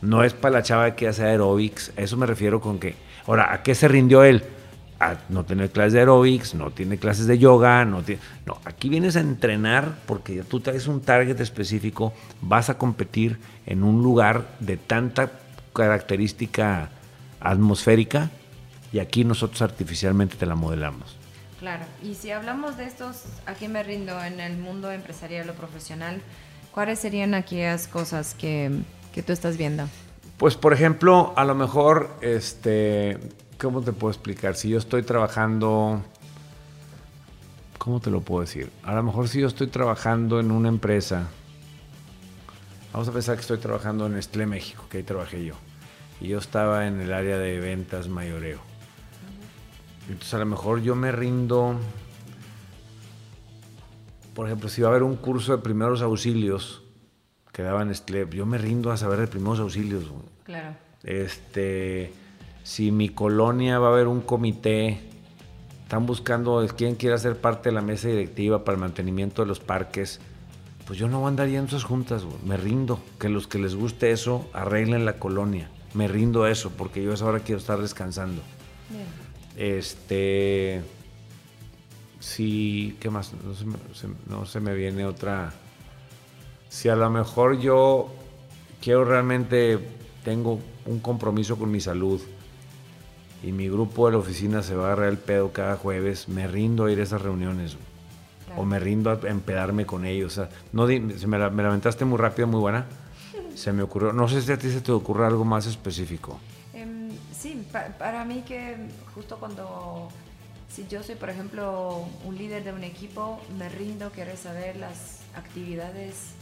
No 0.00 0.24
es 0.24 0.32
para 0.32 0.54
la 0.58 0.62
chava 0.62 0.94
que 0.94 1.08
hace 1.08 1.24
aerobics. 1.24 1.92
A 1.96 2.02
eso 2.02 2.16
me 2.16 2.26
refiero 2.26 2.60
con 2.60 2.78
que. 2.78 2.94
Ahora, 3.26 3.52
¿a 3.52 3.62
qué 3.62 3.74
se 3.74 3.88
rindió 3.88 4.24
él? 4.24 4.42
A 5.00 5.16
no 5.28 5.44
tener 5.44 5.70
clases 5.70 5.92
de 5.92 6.00
aerobics, 6.00 6.54
no 6.54 6.70
tiene 6.70 6.98
clases 6.98 7.26
de 7.26 7.38
yoga, 7.38 7.84
no 7.84 8.02
tiene. 8.02 8.20
No, 8.46 8.58
aquí 8.64 8.88
vienes 8.88 9.16
a 9.16 9.20
entrenar 9.20 9.98
porque 10.06 10.36
ya 10.36 10.44
tú 10.44 10.60
traes 10.60 10.86
un 10.86 11.00
target 11.00 11.38
específico, 11.40 12.12
vas 12.40 12.70
a 12.70 12.78
competir 12.78 13.38
en 13.66 13.82
un 13.82 14.02
lugar 14.02 14.46
de 14.60 14.76
tanta 14.76 15.30
característica 15.72 16.90
atmosférica 17.38 18.30
y 18.92 18.98
aquí 18.98 19.24
nosotros 19.24 19.62
artificialmente 19.62 20.36
te 20.36 20.46
la 20.46 20.54
modelamos. 20.54 21.17
Claro, 21.58 21.84
y 22.02 22.14
si 22.14 22.30
hablamos 22.30 22.76
de 22.76 22.84
estos, 22.84 23.24
¿a 23.46 23.54
quién 23.54 23.72
me 23.72 23.82
rindo 23.82 24.22
en 24.22 24.38
el 24.38 24.56
mundo 24.56 24.92
empresarial 24.92 25.50
o 25.50 25.54
profesional? 25.54 26.20
¿Cuáles 26.70 27.00
serían 27.00 27.34
aquellas 27.34 27.88
cosas 27.88 28.34
que, 28.34 28.70
que 29.12 29.24
tú 29.24 29.32
estás 29.32 29.56
viendo? 29.56 29.88
Pues, 30.36 30.54
por 30.56 30.72
ejemplo, 30.72 31.32
a 31.34 31.44
lo 31.44 31.56
mejor, 31.56 32.10
este, 32.20 33.18
¿cómo 33.60 33.82
te 33.82 33.92
puedo 33.92 34.12
explicar? 34.12 34.54
Si 34.54 34.68
yo 34.68 34.78
estoy 34.78 35.02
trabajando, 35.02 36.00
¿cómo 37.76 37.98
te 37.98 38.10
lo 38.10 38.20
puedo 38.20 38.42
decir? 38.42 38.70
A 38.84 38.94
lo 38.94 39.02
mejor 39.02 39.26
si 39.26 39.40
yo 39.40 39.48
estoy 39.48 39.66
trabajando 39.66 40.38
en 40.38 40.52
una 40.52 40.68
empresa, 40.68 41.26
vamos 42.92 43.08
a 43.08 43.12
pensar 43.12 43.34
que 43.34 43.40
estoy 43.40 43.58
trabajando 43.58 44.06
en 44.06 44.16
Estlé 44.16 44.46
México, 44.46 44.84
que 44.88 44.98
ahí 44.98 45.02
trabajé 45.02 45.44
yo, 45.44 45.54
y 46.20 46.28
yo 46.28 46.38
estaba 46.38 46.86
en 46.86 47.00
el 47.00 47.12
área 47.12 47.36
de 47.36 47.58
ventas 47.58 48.06
mayoreo 48.06 48.77
entonces 50.12 50.34
a 50.34 50.38
lo 50.38 50.46
mejor 50.46 50.80
yo 50.80 50.94
me 50.94 51.12
rindo, 51.12 51.76
por 54.34 54.46
ejemplo, 54.46 54.68
si 54.68 54.82
va 54.82 54.88
a 54.88 54.90
haber 54.90 55.02
un 55.02 55.16
curso 55.16 55.56
de 55.56 55.62
primeros 55.62 56.02
auxilios 56.02 56.82
que 57.52 57.62
daban 57.62 57.94
STLEP, 57.94 58.34
yo 58.34 58.46
me 58.46 58.58
rindo 58.58 58.90
a 58.90 58.96
saber 58.96 59.18
de 59.20 59.26
primeros 59.26 59.60
auxilios. 59.60 60.04
Claro. 60.44 60.76
Este, 61.02 62.12
si 62.62 62.92
mi 62.92 63.08
colonia 63.08 63.78
va 63.78 63.88
a 63.88 63.92
haber 63.92 64.06
un 64.06 64.20
comité, 64.20 65.00
están 65.82 66.06
buscando 66.06 66.66
quién 66.76 66.96
quiere 66.96 67.16
ser 67.18 67.36
parte 67.36 67.70
de 67.70 67.74
la 67.74 67.82
mesa 67.82 68.08
directiva 68.08 68.64
para 68.64 68.76
el 68.76 68.80
mantenimiento 68.80 69.42
de 69.42 69.48
los 69.48 69.60
parques, 69.60 70.20
pues 70.86 70.98
yo 70.98 71.08
no 71.08 71.18
voy 71.20 71.26
a 71.26 71.28
andar 71.28 71.48
yendo 71.48 71.64
a 71.64 71.68
esas 71.68 71.84
juntas, 71.84 72.24
me 72.44 72.56
rindo. 72.56 73.00
Que 73.18 73.28
los 73.28 73.46
que 73.46 73.58
les 73.58 73.74
guste 73.74 74.10
eso 74.10 74.48
arreglen 74.52 75.04
la 75.04 75.18
colonia. 75.18 75.70
Me 75.94 76.08
rindo 76.08 76.44
a 76.44 76.50
eso, 76.50 76.70
porque 76.70 77.02
yo 77.02 77.10
a 77.10 77.14
esa 77.14 77.26
hora 77.26 77.40
quiero 77.40 77.58
estar 77.58 77.78
descansando. 77.78 78.40
Bien. 78.90 79.27
Este. 79.58 80.82
Sí, 82.20 82.96
¿qué 83.00 83.10
más? 83.10 83.32
No 84.28 84.46
se, 84.46 84.60
me, 84.60 84.74
viene 84.74 85.04
otra. 85.04 85.52
Si 86.68 86.88
a 86.88 86.94
lo 86.94 87.10
mejor 87.10 87.58
yo 87.58 88.08
quiero 88.80 89.04
realmente, 89.04 89.80
tengo 90.24 90.60
un 90.86 91.00
compromiso 91.00 91.56
con 91.56 91.72
mi 91.72 91.80
salud 91.80 92.20
y 93.42 93.50
mi 93.50 93.68
grupo 93.68 94.06
de 94.06 94.12
la 94.12 94.18
oficina 94.18 94.62
se 94.62 94.76
va 94.76 94.84
a 94.84 94.86
agarrar 94.92 95.08
el 95.08 95.18
pedo 95.18 95.52
cada 95.52 95.76
jueves, 95.76 96.28
me 96.28 96.46
rindo 96.46 96.84
a 96.84 96.92
ir 96.92 97.00
a 97.00 97.02
esas 97.02 97.22
reuniones. 97.22 97.76
O 98.56 98.64
me 98.64 98.78
rindo 98.78 99.10
a 99.10 99.28
empedarme 99.28 99.86
con 99.86 100.04
ellos. 100.04 100.32
O 100.32 100.34
sea, 100.36 100.50
no, 100.72 100.86
me, 100.86 101.38
la, 101.38 101.50
me 101.50 101.62
lamentaste 101.64 102.04
muy 102.04 102.18
rápido, 102.18 102.46
muy 102.46 102.60
buena. 102.60 102.86
Se 103.56 103.72
me 103.72 103.82
ocurrió. 103.82 104.12
No 104.12 104.28
sé 104.28 104.40
si 104.40 104.52
a 104.52 104.58
ti 104.58 104.70
se 104.70 104.80
te 104.80 104.92
ocurre 104.92 105.26
algo 105.26 105.44
más 105.44 105.66
específico 105.66 106.38
sí, 107.70 107.78
para 107.98 108.24
mí 108.24 108.42
que 108.46 108.76
justo 109.14 109.38
cuando, 109.38 110.08
si 110.68 110.86
yo 110.88 111.02
soy, 111.02 111.14
por 111.14 111.30
ejemplo, 111.30 112.04
un 112.24 112.36
líder 112.36 112.64
de 112.64 112.72
un 112.72 112.84
equipo, 112.84 113.40
me 113.58 113.68
rindo, 113.68 114.10
quiero 114.10 114.36
saber 114.36 114.76
las 114.76 115.20
actividades 115.36 116.34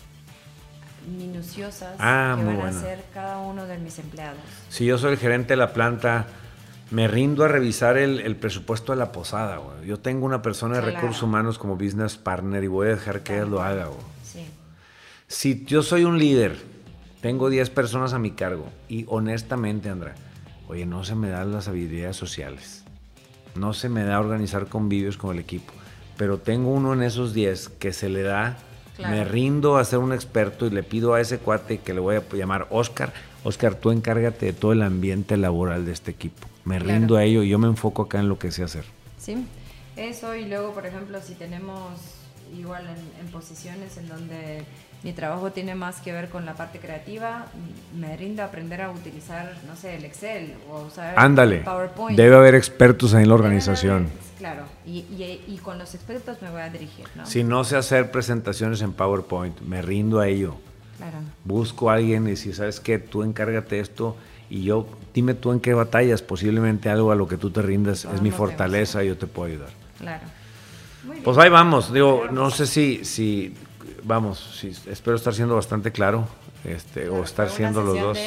minuciosas 1.06 1.94
ah, 1.98 2.36
que 2.38 2.44
van 2.44 2.60
a 2.60 2.68
hacer 2.68 3.04
cada 3.14 3.38
uno 3.38 3.66
de 3.66 3.78
mis 3.78 3.98
empleados. 3.98 4.40
Si 4.68 4.84
yo 4.86 4.98
soy 4.98 5.12
el 5.12 5.18
gerente 5.18 5.54
de 5.54 5.56
la 5.56 5.72
planta, 5.72 6.26
me 6.90 7.08
rindo 7.08 7.44
a 7.44 7.48
revisar 7.48 7.96
el, 7.96 8.36
presupuesto 8.36 8.92
de 8.92 8.98
la 8.98 9.12
posada. 9.12 9.60
Yo 9.84 9.98
tengo 9.98 10.26
una 10.26 10.42
persona 10.42 10.76
de 10.76 10.92
recursos 10.92 11.22
humanos 11.22 11.58
como 11.58 11.76
business 11.76 12.16
partner 12.16 12.62
y 12.64 12.68
voy 12.68 12.88
a 12.88 12.90
dejar 12.90 13.22
que 13.22 13.34
ella 13.34 13.46
lo 13.46 13.62
haga. 13.62 13.88
Sí. 14.24 14.46
Si 15.26 15.64
yo 15.64 15.82
soy 15.82 16.04
un 16.04 16.18
líder, 16.18 16.56
tengo 17.20 17.50
10 17.50 17.70
personas 17.70 18.12
a 18.12 18.18
mi 18.18 18.32
cargo 18.32 18.66
y 18.88 19.04
honestamente, 19.08 19.90
Andrea, 19.90 20.14
Oye, 20.68 20.86
no 20.86 21.04
se 21.04 21.14
me 21.14 21.28
dan 21.28 21.52
las 21.52 21.68
habilidades 21.68 22.16
sociales. 22.16 22.84
No 23.54 23.72
se 23.72 23.88
me 23.88 24.04
da 24.04 24.20
organizar 24.20 24.66
convivios 24.66 25.16
con 25.16 25.34
el 25.34 25.40
equipo. 25.40 25.72
Pero 26.16 26.38
tengo 26.38 26.70
uno 26.70 26.92
en 26.92 27.02
esos 27.02 27.34
10 27.34 27.68
que 27.78 27.92
se 27.92 28.08
le 28.08 28.22
da 28.22 28.58
Me 28.98 29.24
rindo 29.24 29.76
a 29.76 29.84
ser 29.84 29.98
un 29.98 30.12
experto 30.12 30.66
y 30.66 30.70
le 30.70 30.82
pido 30.82 31.14
a 31.14 31.20
ese 31.20 31.38
cuate 31.38 31.78
que 31.78 31.92
le 31.92 32.00
voy 32.00 32.16
a 32.16 32.22
llamar 32.34 32.66
Oscar, 32.70 33.12
Oscar, 33.44 33.76
tú 33.76 33.92
encárgate 33.92 34.46
de 34.46 34.52
todo 34.52 34.72
el 34.72 34.82
ambiente 34.82 35.36
laboral 35.36 35.86
de 35.86 35.92
este 35.92 36.10
equipo. 36.10 36.48
Me 36.64 36.80
rindo 36.80 37.16
a 37.16 37.22
ello 37.22 37.44
y 37.44 37.48
yo 37.48 37.60
me 37.60 37.68
enfoco 37.68 38.02
acá 38.02 38.18
en 38.18 38.28
lo 38.28 38.40
que 38.40 38.50
sé 38.50 38.64
hacer. 38.64 38.84
Sí, 39.18 39.46
eso 39.94 40.34
y 40.34 40.46
luego, 40.46 40.74
por 40.74 40.84
ejemplo, 40.84 41.20
si 41.22 41.34
tenemos 41.34 41.92
igual 42.58 42.86
en, 43.20 43.28
posiciones 43.28 43.98
en 43.98 44.08
donde 44.08 44.64
mi 45.02 45.12
trabajo 45.12 45.52
tiene 45.52 45.74
más 45.74 46.00
que 46.00 46.12
ver 46.12 46.28
con 46.28 46.46
la 46.46 46.54
parte 46.54 46.78
creativa, 46.78 47.46
me 47.96 48.16
rindo 48.16 48.42
a 48.42 48.46
aprender 48.46 48.82
a 48.82 48.90
utilizar, 48.90 49.54
no 49.66 49.76
sé, 49.76 49.96
el 49.96 50.04
Excel 50.04 50.54
o 50.70 50.82
usar 50.82 51.14
Ándale, 51.16 51.58
PowerPoint. 51.58 52.16
Debe 52.16 52.36
haber 52.36 52.54
expertos 52.54 53.14
en 53.14 53.28
la 53.28 53.34
organización. 53.34 54.08
claro, 54.38 54.64
y, 54.84 55.04
y, 55.46 55.58
con 55.62 55.78
los 55.78 55.94
expertos 55.94 56.42
me 56.42 56.50
voy 56.50 56.62
a 56.62 56.70
dirigir. 56.70 57.06
¿no? 57.14 57.26
Si 57.26 57.44
no 57.44 57.64
sé 57.64 57.76
hacer 57.76 58.10
presentaciones 58.10 58.82
en 58.82 58.92
PowerPoint, 58.92 59.60
me 59.60 59.82
rindo 59.82 60.20
a 60.20 60.28
ello. 60.28 60.56
Claro. 60.96 61.18
Busco 61.44 61.90
a 61.90 61.94
alguien 61.94 62.26
y 62.26 62.36
si 62.36 62.52
sabes 62.52 62.80
que 62.80 62.98
tú 62.98 63.22
encárgate 63.22 63.80
esto 63.80 64.16
y 64.48 64.62
yo, 64.62 64.88
dime 65.12 65.34
tú 65.34 65.52
en 65.52 65.60
qué 65.60 65.74
batallas, 65.74 66.22
posiblemente 66.22 66.88
algo 66.88 67.12
a 67.12 67.14
lo 67.14 67.28
que 67.28 67.36
tú 67.36 67.50
te 67.50 67.62
rindas 67.62 68.06
es 68.06 68.22
mi 68.22 68.30
fortaleza 68.30 69.04
y 69.04 69.08
yo 69.08 69.18
te 69.18 69.26
puedo 69.26 69.48
ayudar. 69.52 69.70
Claro. 69.98 70.24
Pues 71.22 71.38
ahí 71.38 71.50
vamos, 71.50 71.92
digo, 71.92 72.26
no 72.30 72.50
sé 72.50 72.66
si, 72.66 73.04
si 73.04 73.54
vamos, 74.06 74.38
si, 74.58 74.68
espero 74.90 75.16
estar 75.16 75.34
siendo 75.34 75.56
bastante 75.56 75.92
claro, 75.92 76.26
este, 76.64 77.08
o 77.08 77.22
estar 77.22 77.50
siendo 77.50 77.82
los 77.82 78.00
dos. 78.00 78.18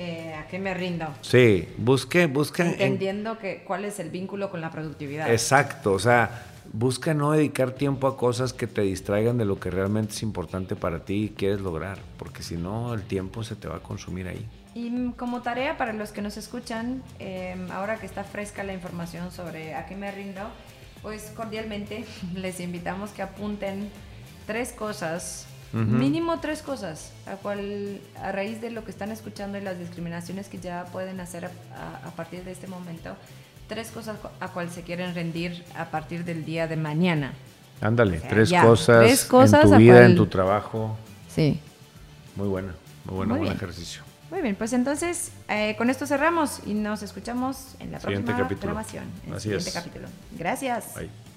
Eh, 0.00 0.34
¿A 0.34 0.46
qué 0.46 0.58
me 0.58 0.72
rindo? 0.74 1.06
Sí, 1.22 1.68
busque, 1.76 2.26
busque. 2.26 2.62
Entendiendo 2.62 3.38
que 3.38 3.64
cuál 3.66 3.84
es 3.84 3.98
el 3.98 4.10
vínculo 4.10 4.48
con 4.50 4.60
la 4.60 4.70
productividad. 4.70 5.30
Exacto, 5.30 5.92
o 5.92 5.98
sea, 5.98 6.46
busca 6.72 7.14
no 7.14 7.32
dedicar 7.32 7.72
tiempo 7.72 8.06
a 8.06 8.16
cosas 8.16 8.52
que 8.52 8.66
te 8.66 8.82
distraigan 8.82 9.38
de 9.38 9.44
lo 9.44 9.58
que 9.58 9.70
realmente 9.70 10.12
es 10.12 10.22
importante 10.22 10.76
para 10.76 11.04
ti 11.04 11.24
y 11.24 11.28
quieres 11.30 11.60
lograr, 11.60 11.98
porque 12.16 12.42
si 12.42 12.56
no, 12.56 12.94
el 12.94 13.02
tiempo 13.02 13.42
se 13.42 13.56
te 13.56 13.68
va 13.68 13.76
a 13.76 13.80
consumir 13.80 14.28
ahí. 14.28 14.46
Y 14.74 15.10
como 15.16 15.42
tarea 15.42 15.76
para 15.76 15.92
los 15.92 16.12
que 16.12 16.22
nos 16.22 16.36
escuchan, 16.36 17.02
em, 17.18 17.70
ahora 17.72 17.96
que 17.96 18.06
está 18.06 18.22
fresca 18.22 18.62
la 18.62 18.74
información 18.74 19.32
sobre 19.32 19.74
a 19.74 19.86
qué 19.86 19.96
me 19.96 20.12
rindo, 20.12 20.42
pues 21.02 21.32
cordialmente 21.36 22.04
les 22.34 22.60
invitamos 22.60 23.10
que 23.10 23.22
apunten 23.22 23.90
tres 24.48 24.72
cosas, 24.72 25.44
mínimo 25.74 26.40
tres 26.40 26.62
cosas, 26.62 27.12
a, 27.26 27.36
cual, 27.36 28.00
a 28.16 28.32
raíz 28.32 28.62
de 28.62 28.70
lo 28.70 28.82
que 28.82 28.90
están 28.90 29.12
escuchando 29.12 29.58
y 29.58 29.60
las 29.60 29.78
discriminaciones 29.78 30.48
que 30.48 30.58
ya 30.58 30.86
pueden 30.86 31.20
hacer 31.20 31.44
a, 31.44 32.10
partir 32.16 32.44
de 32.44 32.52
este 32.52 32.66
momento, 32.66 33.14
tres 33.68 33.90
cosas 33.90 34.16
a 34.40 34.48
cual 34.48 34.70
se 34.70 34.82
quieren 34.82 35.14
rendir 35.14 35.62
a 35.76 35.90
partir 35.90 36.24
del 36.24 36.46
día 36.46 36.66
de 36.66 36.76
mañana. 36.76 37.34
Ándale, 37.82 38.20
tres, 38.20 38.50
cosas 38.50 39.26
cosas 39.26 39.64
en 39.66 39.70
tu 39.70 39.76
vida, 39.76 40.06
en 40.06 40.16
tu 40.16 40.26
trabajo. 40.26 40.96
Sí. 41.28 41.60
Muy 42.34 42.48
buena, 42.48 42.74
muy 43.04 43.16
buena, 43.16 43.36
buen 43.36 43.52
ejercicio. 43.52 44.02
Muy 44.30 44.40
bien, 44.40 44.56
pues 44.56 44.72
entonces 44.72 45.30
eh, 45.50 45.74
con 45.76 45.90
esto 45.90 46.06
cerramos 46.06 46.60
y 46.64 46.72
nos 46.72 47.02
escuchamos 47.02 47.76
en 47.80 47.92
la 47.92 47.98
próxima 47.98 48.32
grabación. 48.32 49.04
En 49.26 49.34
el 49.34 49.40
siguiente 49.40 49.72
capítulo. 49.72 50.08
Gracias. 50.38 50.94
Bye. 50.94 51.27